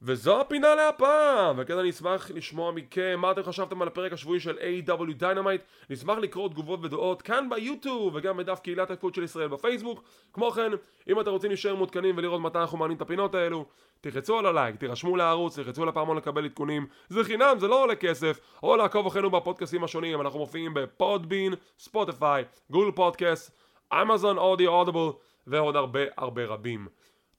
וזו 0.04 0.42
הפינה 0.42 0.76
להפעם! 0.76 1.56
וכן 1.58 1.78
אני 1.78 1.90
אשמח 1.90 2.32
לשמוע 2.32 2.72
מכם 2.72 3.20
מה 3.20 3.32
אתם 3.32 3.44
חשבתם 3.44 3.82
על 3.82 3.88
הפרק 3.88 4.14
השבועי 4.14 4.40
של 4.40 4.58
AEW 4.58 5.14
Dynamite 5.14 5.62
נשמח 5.90 6.18
לקרוא 6.18 6.50
תגובות 6.50 6.80
ודעות 6.84 7.22
כאן 7.22 7.50
ביוטיוב 7.50 8.16
וגם 8.16 8.38
בדף 8.38 8.60
קהילת 8.60 8.90
ההיאבקות 8.90 9.16
של 9.16 9.24
ישראל 9.24 9.48
בפייסבוק 9.48 10.04
כמו 10.34 10.52
כן, 10.52 10.72
אם 11.08 11.20
אתם 11.20 11.32
רוצים 11.32 11.50
להישאר 11.50 11.76
מעודכנים 11.76 12.18
ולראות 12.18 12.42
מתי 12.42 12.58
אנחנו 12.58 12.78
מעלים 12.78 12.98
את 12.98 13.02
הפינות 13.02 13.36
האלו 13.36 13.66
תחצו 14.02 14.40
על 14.40 14.46
הלייק, 14.46 14.76
תירשמו 14.76 15.16
לערוץ, 15.16 15.60
תחצו 15.60 15.86
לפעמון 15.86 16.18
לקבל 16.18 16.46
עדכונים 16.46 16.88
זה 17.10 17.24
חינם, 17.24 17.56
זה 17.60 17.68
לא 17.68 17.84
עולה 17.84 17.96
כסף 17.96 18.40
או 18.64 18.76
לעקוב 18.76 19.08
אחרינו 19.08 19.30
בפודקאסים 19.30 19.84
השונים 19.84 20.22
אנחנו 20.22 20.40
מופיעים 20.40 20.74
בפודבין, 20.74 21.54
ספוטיפיי, 21.80 22.44
גוגל 22.70 22.92
פודקאסט, 22.92 23.52
אמזון 23.94 24.38
אודיו 24.38 24.70
אודיבל 24.70 25.10
ועוד 25.48 25.76
הרבה 25.76 26.00
הרבה 26.18 26.46
רבים 26.46 26.88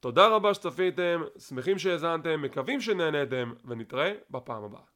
תודה 0.03 0.29
רבה 0.29 0.55
שצפיתם, 0.55 1.23
שמחים 1.39 1.79
שהאזנתם, 1.79 2.43
מקווים 2.43 2.81
שנהנתם, 2.81 3.53
ונתראה 3.65 4.13
בפעם 4.31 4.65
הבאה. 4.65 4.92